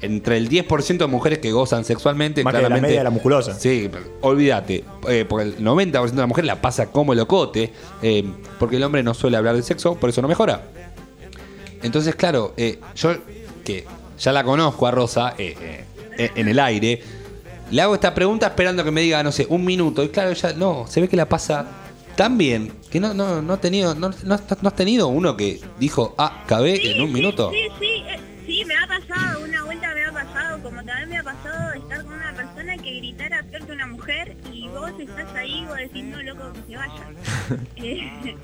entre 0.00 0.36
el 0.36 0.48
10% 0.48 0.98
de 0.98 1.06
mujeres 1.06 1.38
que 1.38 1.52
gozan 1.52 1.84
sexualmente. 1.84 2.42
Más 2.44 2.54
que 2.54 2.62
la 2.62 2.68
media 2.68 2.98
de 2.98 3.04
la 3.04 3.10
musculosa. 3.10 3.54
Sí, 3.58 3.90
olvídate. 4.20 4.84
eh, 5.08 5.24
porque 5.28 5.44
el 5.48 5.58
90% 5.58 6.10
de 6.10 6.16
la 6.16 6.26
mujer 6.26 6.44
la 6.44 6.60
pasa 6.60 6.86
como 6.92 7.14
locote. 7.14 7.72
eh, 8.02 8.24
porque 8.58 8.76
el 8.76 8.82
hombre 8.82 9.02
no 9.02 9.14
suele 9.14 9.36
hablar 9.36 9.56
de 9.56 9.62
sexo, 9.62 9.94
por 9.94 10.10
eso 10.10 10.20
no 10.22 10.28
mejora. 10.28 10.62
Entonces, 11.82 12.14
claro, 12.14 12.54
eh, 12.56 12.78
yo 12.96 13.14
que 13.64 13.84
ya 14.18 14.32
la 14.32 14.44
conozco 14.44 14.86
a 14.86 14.90
Rosa 14.90 15.34
eh, 15.38 15.84
en 16.18 16.48
el 16.48 16.58
aire, 16.58 17.02
le 17.70 17.82
hago 17.82 17.94
esta 17.94 18.14
pregunta 18.14 18.46
esperando 18.46 18.84
que 18.84 18.90
me 18.90 19.00
diga, 19.02 19.22
no 19.22 19.32
sé, 19.32 19.46
un 19.48 19.64
minuto. 19.64 20.02
Y 20.02 20.08
claro, 20.08 20.30
ella 20.30 20.52
no, 20.56 20.86
se 20.88 21.00
ve 21.00 21.08
que 21.08 21.16
la 21.16 21.28
pasa 21.28 21.66
tan 22.16 22.38
bien 22.38 22.72
que 22.90 22.98
no, 22.98 23.12
no, 23.12 23.42
no, 23.42 23.52
ha 23.52 23.60
tenido, 23.60 23.94
no, 23.94 24.08
no, 24.08 24.40
no 24.62 24.68
has 24.68 24.76
tenido 24.76 25.08
uno 25.08 25.36
que 25.36 25.60
dijo, 25.78 26.14
ah, 26.16 26.44
cabé 26.46 26.76
Sí, 26.76 26.88
en 26.92 27.02
un 27.02 27.08
sí, 27.08 27.12
minuto. 27.14 27.50
Sí, 27.50 27.58
sí, 27.78 27.86
eh, 28.08 28.20
sí, 28.46 28.64
me 28.64 28.74
ha 28.74 28.86
pasado, 28.86 29.25
también 30.86 31.08
me 31.10 31.18
ha 31.18 31.22
pasado 31.22 31.72
estar 31.74 32.02
con 32.04 32.12
una 32.14 32.32
persona 32.32 32.76
que 32.78 32.94
gritara 32.96 33.42
peor 33.42 33.66
que 33.66 33.72
una 33.72 33.86
mujer 33.86 34.36
y 34.52 34.68
vos 34.68 34.90
estás 35.00 35.34
ahí 35.34 35.60
y 35.62 35.64
vos 35.66 35.76
decís, 35.76 36.04
no, 36.04 36.22
loco, 36.22 36.52
que 36.52 36.60
se 36.72 36.76
vaya. 36.76 37.06
Eh, 37.76 38.36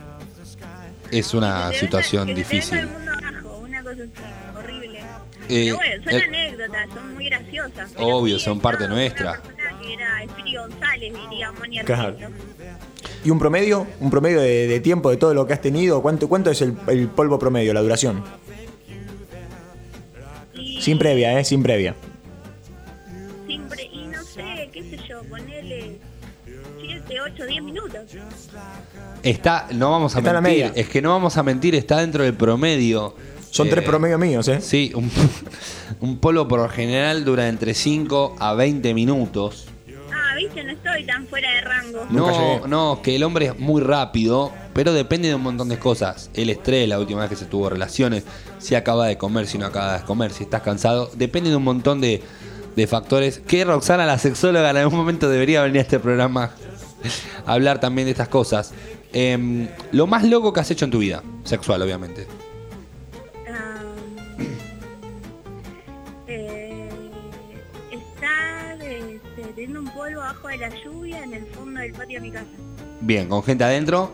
Es 1.11 1.35
una 1.35 1.69
que 1.73 1.79
situación 1.79 2.27
que 2.29 2.35
difícil. 2.35 2.79
venga 2.79 2.91
el 2.93 2.97
mundo 2.99 3.13
abajo, 3.13 3.59
una 3.59 3.83
cosa 3.83 4.03
así, 4.03 4.59
horrible. 4.59 4.99
Eh, 5.01 5.05
Pero 5.49 5.77
bueno, 5.77 6.05
son 6.05 6.13
el- 6.15 6.23
anécdotas, 6.23 6.89
son 6.95 7.15
muy 7.15 7.25
graciosas. 7.27 7.93
Obvio, 7.97 8.39
sí, 8.39 8.45
son 8.45 8.61
parte 8.61 8.87
nuestra. 8.89 9.41
Una 9.43 9.81
que 9.81 9.93
era 9.95 10.23
Espiri 10.23 10.57
González, 10.57 11.13
diría 11.31 11.53
Moni 11.53 11.79
Claro. 11.81 12.17
¿y 13.25 13.31
un 13.31 13.39
promedio? 13.39 13.87
¿Un 14.01 14.11
promedio 14.11 14.41
de, 14.41 14.69
de 14.69 14.81
tiempo 14.81 15.11
de 15.11 15.17
todo 15.17 15.35
lo 15.35 15.47
que 15.47 15.53
has 15.55 15.61
tenido? 15.61 16.01
¿Cuánto, 16.03 16.29
cuánto 16.29 16.51
es 16.51 16.63
el, 16.63 16.77
el 16.89 17.09
polvo 17.09 17.39
promedio, 17.39 17.73
la 17.75 17.81
duración? 17.83 18.23
Y 20.55 20.81
Sin 20.81 20.99
previa, 20.99 21.39
¿eh? 21.39 21.45
Sin 21.45 21.63
previa. 21.63 21.95
10 27.53 27.63
minutos. 27.65 28.01
Está, 29.23 29.69
no 29.73 29.91
vamos 29.91 30.15
a 30.17 30.19
Está 30.19 30.31
en 30.31 30.35
la 30.37 30.41
mentir, 30.41 30.65
media. 30.67 30.81
es 30.83 30.89
que 30.89 31.01
no 31.03 31.11
vamos 31.11 31.37
a 31.37 31.43
mentir, 31.43 31.75
está 31.75 31.99
dentro 31.99 32.25
del 32.25 32.35
promedio. 32.35 33.15
Son 33.51 33.67
Eh, 33.69 33.71
tres 33.71 33.85
promedios 33.85 34.19
míos, 34.19 34.49
¿eh? 34.49 34.61
Sí, 34.61 34.93
un, 34.95 35.11
un 36.01 36.19
polvo 36.19 36.49
por 36.49 36.61
lo 36.61 36.69
general 36.69 37.25
dura 37.25 37.49
entre 37.49 37.75
5 37.75 38.37
a 38.39 38.55
20 38.55 38.95
minutos. 38.95 39.67
Ah, 40.11 40.35
viste, 40.37 40.65
no 40.65 40.73
estoy 40.73 41.05
tan 41.05 41.27
fuera 41.27 41.51
de 41.53 41.61
rango. 41.61 41.99
Nunca 42.11 42.33
No, 42.33 42.55
llegué. 42.57 42.69
no, 42.69 43.01
que 43.03 43.17
el 43.17 43.23
hombre 43.23 43.47
es 43.47 43.59
muy 43.59 43.83
rápido, 43.83 44.51
pero 44.73 44.93
depende 44.95 45.29
de 45.29 45.35
un 45.35 45.43
montón 45.43 45.69
de 45.69 45.79
cosas. 45.79 46.31
El 46.35 46.49
estrés, 46.51 46.89
la 46.89 46.99
última 46.99 47.21
vez 47.21 47.31
que 47.31 47.37
se 47.37 47.45
tuvo 47.45 47.69
relaciones, 47.69 48.25
si 48.59 48.75
acaba 48.75 49.07
de 49.07 49.19
comer, 49.19 49.47
si 49.47 49.59
no 49.59 49.67
acaba 49.67 49.99
de 49.99 50.05
comer, 50.05 50.33
si 50.33 50.45
estás 50.45 50.63
cansado, 50.63 51.11
depende 51.15 51.51
de 51.51 51.57
un 51.57 51.65
montón 51.65 52.01
de, 52.01 52.23
de 52.75 52.87
factores. 52.87 53.41
Que 53.47 53.65
Roxana, 53.67 54.07
la 54.07 54.19
sexóloga, 54.19 54.71
en 54.71 54.79
algún 54.79 54.99
momento 54.99 55.29
debería 55.29 55.63
venir 55.63 55.79
a 55.79 55.83
este 55.83 55.99
programa 56.01 56.53
hablar 57.47 57.81
también 57.81 58.07
de 58.07 58.13
estas 58.13 58.29
cosas. 58.29 58.73
Em, 59.13 59.69
lo 59.93 60.07
más 60.07 60.25
loco 60.25 60.53
que 60.53 60.61
has 60.61 60.71
hecho 60.71 60.85
en 60.85 60.91
tu 60.91 60.99
vida, 60.99 61.23
sexual, 61.45 61.83
obviamente. 61.83 62.27
Ah, 63.49 63.83
eh, 66.27 66.89
estar 67.91 68.83
este, 68.83 69.43
teniendo 69.55 69.81
un 69.81 69.91
polvo 69.93 70.23
abajo 70.23 70.49
de 70.49 70.59
la 70.59 70.71
lluvia 70.83 71.23
en 71.25 71.35
el 71.35 71.47
fondo 71.47 71.81
del 71.81 71.93
patio 71.93 72.21
de 72.21 72.27
mi 72.27 72.33
casa. 72.33 72.47
Bien, 73.01 73.29
con 73.29 73.43
gente 73.43 73.65
adentro. 73.65 74.13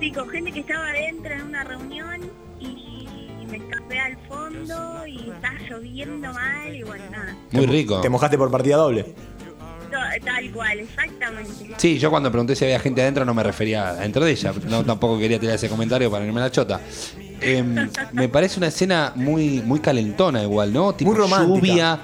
Sí, 0.00 0.10
con 0.10 0.28
gente 0.28 0.50
que 0.50 0.60
estaba 0.60 0.88
adentro 0.88 1.32
en 1.32 1.42
una 1.42 1.64
reunión 1.64 2.20
y 2.58 3.04
me 3.46 3.58
escapé 3.58 4.00
al 4.00 4.16
fondo 4.26 5.06
y 5.06 5.30
estaba 5.30 5.54
lloviendo 5.68 6.32
mal 6.32 6.74
y 6.74 6.82
bueno, 6.82 7.04
nada. 7.10 7.36
Muy 7.52 7.66
rico. 7.66 8.00
¿Te 8.00 8.08
mojaste 8.08 8.36
por 8.36 8.50
partida 8.50 8.76
doble? 8.76 9.14
Tal 10.24 10.50
cual, 10.52 10.80
exactamente. 10.80 11.74
Sí, 11.78 11.98
yo 11.98 12.10
cuando 12.10 12.30
pregunté 12.30 12.54
si 12.54 12.64
había 12.64 12.78
gente 12.80 13.00
adentro 13.02 13.24
no 13.24 13.34
me 13.34 13.42
refería 13.42 13.88
adentro 13.90 14.24
de 14.24 14.32
ella. 14.32 14.52
No, 14.68 14.84
tampoco 14.84 15.18
quería 15.18 15.40
tirar 15.40 15.56
ese 15.56 15.68
comentario 15.68 16.10
para 16.10 16.24
irme 16.26 16.40
a 16.40 16.44
la 16.44 16.50
chota. 16.50 16.80
Em, 17.40 17.88
me 18.12 18.28
parece 18.28 18.58
una 18.58 18.68
escena 18.68 19.12
muy, 19.16 19.60
muy 19.62 19.80
calentona 19.80 20.42
igual, 20.42 20.72
¿no? 20.72 20.94
Tipo 20.94 21.10
Muy 21.10 21.18
romántica. 21.20 21.54
lluvia. 21.68 21.98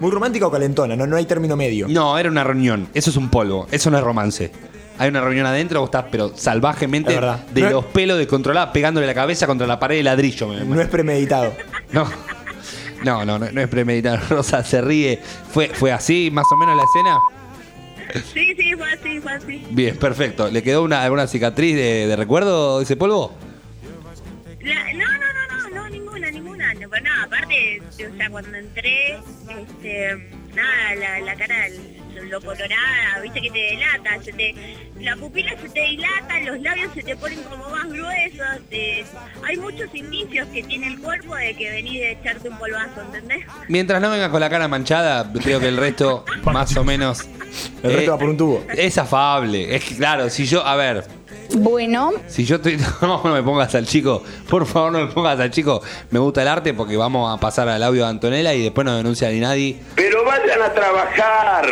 Muy 0.00 0.10
romántica 0.10 0.46
o 0.46 0.50
calentona, 0.50 0.94
no, 0.94 1.06
no 1.06 1.16
hay 1.16 1.24
término 1.24 1.56
medio. 1.56 1.88
No, 1.88 2.16
era 2.18 2.28
una 2.30 2.44
reunión. 2.44 2.88
Eso 2.94 3.10
es 3.10 3.16
un 3.16 3.30
polvo. 3.30 3.66
Eso 3.70 3.90
no 3.90 3.96
es 3.98 4.04
romance. 4.04 4.50
Hay 4.98 5.08
una 5.10 5.20
reunión 5.20 5.44
adentro, 5.46 5.80
vos 5.80 5.88
estás, 5.88 6.06
pero 6.10 6.32
salvajemente, 6.36 7.12
de 7.12 7.20
No 7.20 7.66
es- 7.66 7.72
los 7.72 7.84
pelos 7.86 8.16
descontrolados, 8.18 8.70
pegándole 8.72 9.06
la 9.06 9.14
cabeza 9.14 9.46
contra 9.46 9.66
la 9.66 9.78
pared 9.78 9.96
de 9.96 10.02
ladrillo. 10.04 10.48
me- 10.48 10.64
No 10.64 10.80
es 10.80 10.88
premeditado. 10.88 11.52
No. 11.92 12.06
No, 13.04 13.24
no, 13.24 13.38
no, 13.38 13.50
no 13.52 13.60
es 13.60 13.68
premeditado. 13.68 14.18
Rosa 14.30 14.64
se 14.64 14.80
ríe. 14.80 15.20
¿Fue, 15.50 15.68
¿Fue 15.68 15.92
así 15.92 16.30
más 16.32 16.46
o 16.50 16.56
menos 16.56 16.76
la 16.76 16.82
escena? 16.84 17.18
Sí, 18.32 18.54
sí, 18.56 18.72
fue 18.76 18.92
así, 18.92 19.20
fue 19.20 19.32
así. 19.32 19.66
Bien, 19.70 19.96
perfecto. 19.96 20.48
¿Le 20.50 20.62
quedó 20.62 20.82
una, 20.82 21.02
alguna 21.02 21.26
cicatriz 21.26 21.74
de, 21.74 22.06
de 22.06 22.16
recuerdo 22.16 22.78
de 22.78 22.84
ese 22.84 22.96
polvo? 22.96 23.34
La- 24.60 24.92
no, 24.94 25.04
no, 25.04 25.18
no, 25.18 25.68
no, 25.70 25.74
no, 25.82 25.88
ninguna, 25.88 26.30
ninguna. 26.30 26.74
No, 26.74 26.88
nada, 26.88 27.22
aparte, 27.24 27.82
o 27.90 28.16
sea, 28.16 28.30
cuando 28.30 28.56
entré, 28.56 29.14
este, 29.16 30.30
nada, 30.54 30.94
la, 30.98 31.20
la 31.20 31.36
cara 31.36 31.66
lo 32.24 32.40
colorada, 32.40 33.20
viste 33.22 33.40
que 33.40 33.50
te 33.50 33.58
delata, 33.58 34.22
se 34.24 34.32
te, 34.32 34.54
la 35.00 35.14
pupila 35.16 35.50
se 35.60 35.68
te 35.68 35.80
dilata, 35.80 36.40
los 36.44 36.60
labios 36.60 36.92
se 36.94 37.02
te 37.02 37.16
ponen 37.16 37.42
como 37.44 37.68
más 37.70 37.88
gruesos, 37.88 38.46
te- 38.70 39.04
hay 39.46 39.56
muchos 39.56 39.94
indicios 39.94 40.48
que 40.48 40.62
tiene 40.62 40.88
el 40.88 41.00
cuerpo 41.00 41.34
de 41.36 41.54
que 41.56 41.70
venís 41.70 42.00
de 42.00 42.12
echarte 42.12 42.48
un 42.48 42.58
polvazo, 42.58 43.02
¿entendés? 43.02 43.44
Mientras 43.68 44.00
no 44.00 44.10
venga 44.10 44.30
con 44.30 44.40
la 44.40 44.50
cara 44.50 44.66
manchada, 44.68 45.30
creo 45.42 45.60
que 45.60 45.68
el 45.68 45.76
resto, 45.76 46.24
más 46.44 46.76
o 46.76 46.84
menos. 46.84 47.20
El 47.82 47.92
resto 47.94 48.10
va 48.12 48.18
por 48.18 48.28
un 48.28 48.36
tubo. 48.36 48.64
Es 48.74 48.98
afable. 48.98 49.74
Es 49.74 49.84
que, 49.84 49.96
claro, 49.96 50.28
si 50.28 50.44
yo, 50.46 50.64
a 50.66 50.76
ver, 50.76 51.04
Bueno, 51.54 52.12
si 52.26 52.44
yo 52.44 52.56
estoy. 52.56 52.76
No, 53.00 53.22
no 53.24 53.32
me 53.32 53.42
pongas 53.42 53.74
al 53.74 53.86
chico. 53.86 54.22
Por 54.50 54.66
favor, 54.66 54.92
no 54.92 54.98
me 55.06 55.12
pongas 55.12 55.38
al 55.40 55.50
chico. 55.50 55.80
Me 56.10 56.18
gusta 56.18 56.42
el 56.42 56.48
arte 56.48 56.74
porque 56.74 56.96
vamos 56.96 57.34
a 57.34 57.40
pasar 57.40 57.68
al 57.68 57.82
audio 57.82 58.02
de 58.04 58.10
Antonella 58.10 58.52
y 58.52 58.62
después 58.62 58.84
no 58.84 58.94
denuncia 58.96 59.30
ni 59.30 59.40
nadie. 59.40 59.80
Pero 59.94 60.24
vayan 60.24 60.60
a 60.60 60.72
trabajar. 60.74 61.66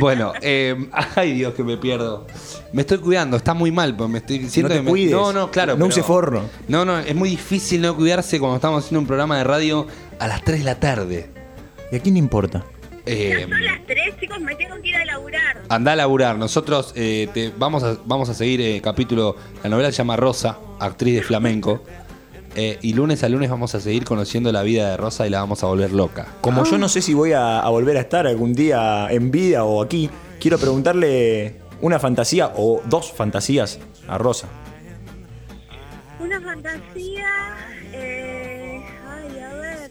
Bueno, 0.00 0.32
eh, 0.40 0.88
ay 1.16 1.32
Dios 1.34 1.54
que 1.54 1.64
me 1.64 1.76
pierdo. 1.76 2.26
Me 2.72 2.82
estoy 2.82 2.98
cuidando, 2.98 3.36
está 3.36 3.54
muy 3.54 3.70
mal, 3.70 3.94
porque 3.96 4.12
me 4.12 4.18
estoy 4.18 4.48
siento 4.48 4.68
No 4.68 4.74
te 4.74 4.80
que 4.80 4.82
me- 4.84 4.90
cuides. 4.90 5.12
No, 5.12 5.32
no, 5.32 5.50
claro. 5.50 5.76
No 5.76 5.86
use 5.86 6.02
forro. 6.02 6.42
No, 6.68 6.84
no, 6.84 6.98
es 6.98 7.14
muy 7.14 7.28
difícil 7.30 7.80
no 7.82 7.94
cuidarse 7.96 8.38
cuando 8.40 8.56
estamos 8.56 8.84
haciendo 8.84 9.00
un 9.00 9.06
programa 9.06 9.38
de 9.38 9.44
radio 9.44 9.86
a 10.18 10.26
las 10.28 10.42
3 10.42 10.58
de 10.60 10.64
la 10.64 10.80
tarde. 10.80 11.30
¿Y 11.92 11.96
a 11.96 12.00
quién 12.00 12.14
le 12.14 12.18
importa? 12.20 12.64
Eh, 13.06 13.36
Ya 13.40 13.48
son 13.48 13.64
las 13.64 13.86
tres, 13.86 14.14
chicos, 14.18 14.40
me 14.40 14.54
tengo 14.56 14.80
que 14.80 14.88
ir 14.88 14.96
a 14.96 15.04
laburar. 15.04 15.62
Anda 15.68 15.92
a 15.92 15.96
laburar. 15.96 16.36
Nosotros 16.38 16.92
eh, 16.96 17.28
te- 17.34 17.52
vamos, 17.56 17.82
a, 17.84 17.96
vamos 18.06 18.28
a 18.30 18.34
seguir 18.34 18.60
eh, 18.62 18.80
capítulo. 18.82 19.36
La 19.62 19.68
novela 19.70 19.90
se 19.92 19.98
llama 19.98 20.16
Rosa, 20.16 20.58
actriz 20.80 21.14
de 21.16 21.22
flamenco. 21.22 21.84
Eh, 22.56 22.78
y 22.82 22.92
lunes 22.92 23.24
a 23.24 23.28
lunes 23.28 23.50
vamos 23.50 23.74
a 23.74 23.80
seguir 23.80 24.04
conociendo 24.04 24.52
la 24.52 24.62
vida 24.62 24.90
de 24.90 24.96
Rosa 24.96 25.26
y 25.26 25.30
la 25.30 25.40
vamos 25.40 25.62
a 25.64 25.66
volver 25.66 25.92
loca. 25.92 26.26
Como 26.40 26.64
yo 26.64 26.78
no 26.78 26.88
sé 26.88 27.02
si 27.02 27.12
voy 27.14 27.32
a, 27.32 27.60
a 27.60 27.68
volver 27.68 27.96
a 27.96 28.00
estar 28.00 28.26
algún 28.26 28.54
día 28.54 29.08
en 29.10 29.30
vida 29.30 29.64
o 29.64 29.82
aquí, 29.82 30.08
quiero 30.40 30.58
preguntarle 30.58 31.56
una 31.80 31.98
fantasía 31.98 32.52
o 32.56 32.80
dos 32.86 33.12
fantasías 33.12 33.80
a 34.08 34.18
Rosa. 34.18 34.48
Una 36.20 36.40
fantasía. 36.40 37.26
Eh, 37.92 38.82
ay, 39.06 39.38
a 39.40 39.54
ver. 39.54 39.90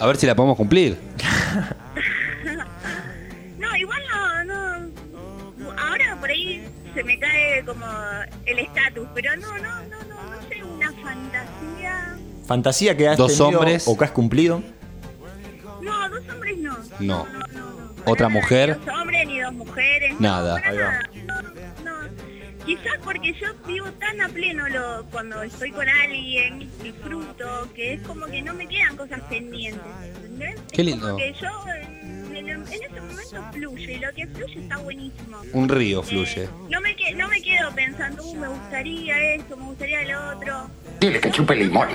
A 0.00 0.06
ver 0.06 0.16
si 0.16 0.26
la 0.26 0.34
podemos 0.34 0.56
cumplir. 0.56 0.98
No, 3.56 3.74
igual 3.76 4.02
no, 4.10 4.44
no. 4.44 5.72
Ahora 5.78 6.16
por 6.20 6.28
ahí 6.28 6.68
se 6.92 7.02
me 7.02 7.18
cae 7.18 7.64
como 7.64 7.86
el 8.44 8.58
estatus, 8.58 9.08
pero 9.14 9.34
no, 9.36 9.48
no, 9.58 9.82
no, 9.84 9.98
no, 10.04 10.30
no 10.30 10.48
sé, 10.48 10.62
una 10.62 10.92
fantasía. 10.92 11.63
¿Fantasía 12.46 12.96
que 12.96 13.08
has 13.08 13.16
Dos 13.16 13.36
tenido 13.38 13.58
hombres. 13.60 13.84
o 13.88 13.96
que 13.96 14.04
has 14.04 14.10
cumplido? 14.10 14.62
No, 15.80 16.08
dos 16.08 16.22
hombres 16.28 16.58
no. 16.58 16.76
No. 17.00 17.26
no, 17.26 17.38
no, 17.38 17.70
no. 17.70 17.94
¿Otra 18.06 18.28
nada, 18.28 18.40
mujer? 18.40 18.78
Ni 18.78 18.84
dos 18.86 18.94
hombres 19.00 19.26
ni 19.26 19.40
dos 19.40 19.52
mujeres. 19.54 20.20
Nada. 20.20 20.60
Ahí 20.64 20.76
va. 20.76 21.00
nada. 21.84 22.10
Quizás 22.66 22.94
porque 23.04 23.34
yo 23.34 23.48
vivo 23.66 23.86
tan 24.00 24.20
a 24.22 24.28
pleno 24.30 24.66
lo, 24.68 25.04
cuando 25.10 25.42
estoy 25.42 25.70
con 25.70 25.86
alguien, 25.86 26.70
disfruto, 26.82 27.68
que 27.74 27.94
es 27.94 28.02
como 28.06 28.24
que 28.26 28.40
no 28.40 28.54
me 28.54 28.66
quedan 28.66 28.96
cosas 28.96 29.20
pendientes, 29.28 29.82
¿entendés? 30.16 30.56
Qué 30.72 30.80
Es 30.80 30.86
lindo. 30.86 31.06
como 31.06 31.18
que 31.18 31.34
yo 31.34 31.48
en, 32.52 32.62
ese 32.62 33.00
momento 33.00 33.44
fluye 33.52 33.92
y 33.94 33.98
lo 33.98 34.12
que 34.12 34.26
fluye 34.28 34.60
está 34.60 34.76
buenísimo. 34.78 35.38
Un 35.52 35.68
río 35.68 36.00
Eh, 36.00 36.04
fluye. 36.04 36.48
no, 36.70 36.80
me 36.80 36.94
que- 36.96 37.14
no 37.14 37.28
me 37.28 37.40
quedo 37.42 37.70
pensando, 37.74 38.22
uh, 38.24 38.34
me 38.36 38.48
gustaría 38.48 39.34
esto, 39.34 39.56
me 39.56 39.64
gustaría 39.64 40.02
lo 40.02 40.36
otro. 40.36 40.70
Dile 41.00 41.20
que 41.20 41.30
chupe 41.30 41.54
limón. 41.56 41.88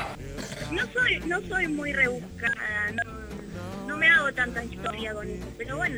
No 0.71 0.81
soy, 0.93 1.19
no 1.25 1.41
soy 1.47 1.67
muy 1.67 1.93
rebuscada, 1.93 2.91
no, 2.93 3.87
no 3.87 3.97
me 3.97 4.07
hago 4.07 4.31
tanta 4.33 4.63
historia 4.63 5.13
con 5.13 5.27
eso, 5.27 5.45
pero 5.57 5.77
bueno, 5.77 5.95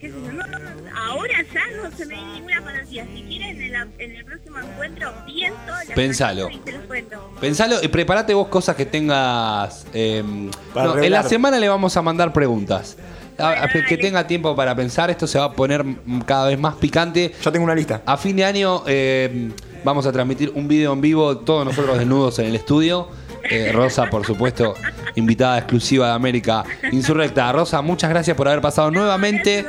qué 0.00 0.08
sé 0.08 0.14
yo, 0.14 0.32
no, 0.32 0.46
no, 0.46 0.58
no, 0.58 0.70
ahora 0.96 1.34
ya 1.52 1.60
no 1.82 1.90
se 1.96 2.06
me 2.06 2.14
viene 2.14 2.32
ninguna 2.32 2.62
fantasía. 2.62 3.06
Si 3.14 3.22
quieren 3.24 3.60
en, 3.62 3.72
la- 3.72 3.88
en 3.98 4.16
el 4.16 4.24
próximo 4.24 4.58
encuentro, 4.58 5.12
pienso 5.26 5.56
las 5.66 5.86
Pensalo. 5.90 6.48
y 6.50 6.60
se 6.64 6.72
los 6.72 6.82
cuento. 6.86 7.34
Pensalo 7.40 7.76
y 7.82 7.88
prepárate 7.88 8.32
vos 8.34 8.48
cosas 8.48 8.74
que 8.76 8.86
tengas. 8.86 9.86
eh, 9.92 10.22
Para 10.72 10.86
no, 10.86 10.90
en 10.92 10.96
la 10.96 11.02
revelar. 11.02 11.28
semana 11.28 11.58
le 11.58 11.68
vamos 11.68 11.96
a 11.96 12.02
mandar 12.02 12.32
preguntas. 12.32 12.96
A- 13.38 13.48
a- 13.50 13.66
Bueno, 13.72 13.86
que 13.88 13.96
tenga 13.98 14.26
tiempo 14.26 14.54
para 14.54 14.74
pensar, 14.74 15.10
esto 15.10 15.26
se 15.26 15.38
va 15.38 15.46
a 15.46 15.52
poner 15.52 15.84
mm, 15.84 16.20
cada 16.26 16.48
vez 16.48 16.58
más 16.58 16.74
picante. 16.76 17.32
Yo 17.42 17.50
tengo 17.52 17.64
una 17.64 17.74
lista. 17.74 18.02
A 18.06 18.16
fin 18.16 18.36
de 18.36 18.44
año 18.44 18.82
eh, 18.86 19.50
vamos 19.84 20.06
a 20.06 20.12
transmitir 20.12 20.52
un 20.54 20.68
video 20.68 20.92
en 20.92 21.00
vivo, 21.00 21.38
todos 21.38 21.64
nosotros 21.64 21.98
desnudos 21.98 22.38
en 22.38 22.46
el 22.46 22.54
estudio. 22.54 23.08
Eh, 23.50 23.72
Rosa, 23.74 24.06
por 24.08 24.24
supuesto, 24.24 24.74
invitada 25.16 25.58
exclusiva 25.58 26.08
de 26.08 26.12
América 26.14 26.64
Insurrecta. 26.92 27.52
Rosa, 27.52 27.82
muchas 27.82 28.08
gracias 28.08 28.34
por 28.36 28.48
haber 28.48 28.62
pasado 28.62 28.90
nuevamente 28.90 29.66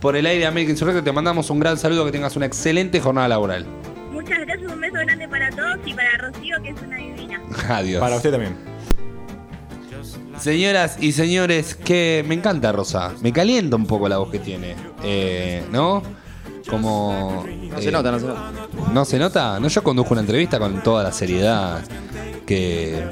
por 0.00 0.14
el 0.14 0.26
aire 0.26 0.40
de 0.40 0.46
América 0.46 0.72
Insurrecta. 0.72 1.02
Te 1.02 1.10
mandamos 1.12 1.48
un 1.48 1.58
gran 1.58 1.78
saludo, 1.78 2.04
que 2.04 2.12
tengas 2.12 2.36
una 2.36 2.44
excelente 2.44 3.00
jornada 3.00 3.26
laboral. 3.28 3.64
Muchas 4.12 4.38
gracias, 4.40 4.70
un 4.70 4.78
beso 4.80 4.94
grande 4.96 5.26
para 5.26 5.48
todos 5.50 5.78
y 5.86 5.94
para 5.94 6.10
Rocío, 6.18 6.56
que 6.62 6.68
es 6.70 6.82
una 6.82 6.96
divina. 6.96 7.40
Adiós. 7.70 8.00
Para 8.00 8.16
usted 8.16 8.30
también. 8.30 8.54
Señoras 10.40 10.96
y 11.00 11.12
señores, 11.12 11.74
que 11.74 12.24
me 12.26 12.34
encanta 12.34 12.72
Rosa. 12.72 13.12
Me 13.20 13.32
calienta 13.32 13.76
un 13.76 13.86
poco 13.86 14.08
la 14.08 14.18
voz 14.18 14.30
que 14.30 14.38
tiene. 14.38 14.74
Eh, 15.02 15.62
¿No? 15.70 16.02
Como. 16.68 17.44
No 17.70 17.78
eh, 17.78 17.82
se 17.82 17.90
nota, 17.90 18.10
no 18.12 18.18
se 18.20 18.26
nota. 18.26 18.52
¿No 18.92 19.04
se 19.04 19.18
nota? 19.18 19.60
No, 19.60 19.68
yo 19.68 19.82
conduzco 19.82 20.12
una 20.14 20.20
entrevista 20.20 20.58
con 20.58 20.82
toda 20.82 21.02
la 21.02 21.12
seriedad 21.12 21.80
que, 22.46 23.02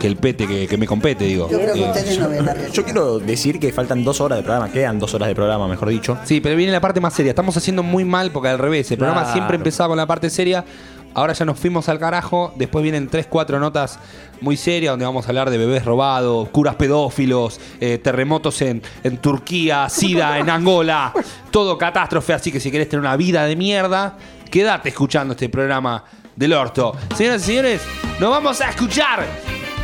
que 0.00 0.06
el 0.06 0.16
pete 0.16 0.46
que, 0.46 0.66
que 0.66 0.76
me 0.76 0.86
compete, 0.86 1.24
digo. 1.24 1.48
Yo 1.50 1.58
creo 1.58 1.74
que 1.74 1.82
Eh, 1.84 2.42
no. 2.42 2.72
Yo 2.72 2.84
quiero 2.84 3.18
decir 3.20 3.58
que 3.60 3.72
faltan 3.72 4.02
dos 4.04 4.20
horas 4.20 4.38
de 4.38 4.42
programa, 4.44 4.70
quedan 4.72 4.98
dos 4.98 5.14
horas 5.14 5.28
de 5.28 5.34
programa, 5.36 5.68
mejor 5.68 5.88
dicho. 5.88 6.18
Sí, 6.24 6.40
pero 6.40 6.56
viene 6.56 6.72
la 6.72 6.80
parte 6.80 7.00
más 7.00 7.14
seria. 7.14 7.30
Estamos 7.30 7.56
haciendo 7.56 7.82
muy 7.84 8.04
mal 8.04 8.30
porque 8.32 8.48
al 8.48 8.58
revés. 8.58 8.90
El 8.90 8.98
programa 8.98 9.22
Claro. 9.22 9.34
siempre 9.34 9.56
empezaba 9.56 9.88
con 9.88 9.96
la 9.96 10.06
parte 10.06 10.28
seria. 10.30 10.64
Ahora 11.14 11.32
ya 11.32 11.44
nos 11.44 11.58
fuimos 11.58 11.88
al 11.88 11.98
carajo. 11.98 12.52
Después 12.56 12.82
vienen 12.82 13.08
tres, 13.08 13.26
cuatro 13.26 13.60
notas 13.60 13.98
muy 14.40 14.56
serias 14.56 14.92
donde 14.92 15.04
vamos 15.04 15.24
a 15.24 15.28
hablar 15.28 15.48
de 15.48 15.58
bebés 15.58 15.84
robados, 15.84 16.48
curas 16.50 16.74
pedófilos, 16.74 17.60
eh, 17.80 17.98
terremotos 17.98 18.60
en, 18.62 18.82
en 19.02 19.18
Turquía, 19.18 19.88
SIDA 19.88 20.38
en 20.38 20.50
Angola. 20.50 21.12
Todo 21.50 21.78
catástrofe. 21.78 22.32
Así 22.34 22.50
que 22.50 22.60
si 22.60 22.70
querés 22.70 22.88
tener 22.88 23.00
una 23.00 23.16
vida 23.16 23.44
de 23.44 23.56
mierda, 23.56 24.16
quédate 24.50 24.88
escuchando 24.90 25.32
este 25.32 25.48
programa 25.48 26.04
del 26.36 26.52
orto. 26.52 26.96
Señoras 27.14 27.42
y 27.42 27.46
señores, 27.46 27.82
nos 28.18 28.30
vamos 28.30 28.60
a 28.60 28.70
escuchar 28.70 29.24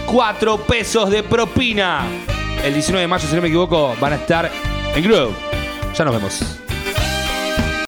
cuatro 0.07 0.59
pesos 0.59 1.11
de 1.11 1.23
propina. 1.23 2.05
El 2.65 2.75
19 2.75 3.03
de 3.03 3.09
mayo, 3.09 3.27
si 3.27 3.35
no 3.35 3.43
me 3.43 3.49
equivoco, 3.49 3.95
van 4.01 4.13
a 4.13 4.17
estar 4.17 4.51
en 4.95 5.05
Groove. 5.05 5.35
Ya 5.97 6.05
nos 6.05 6.15
vemos. 6.15 6.61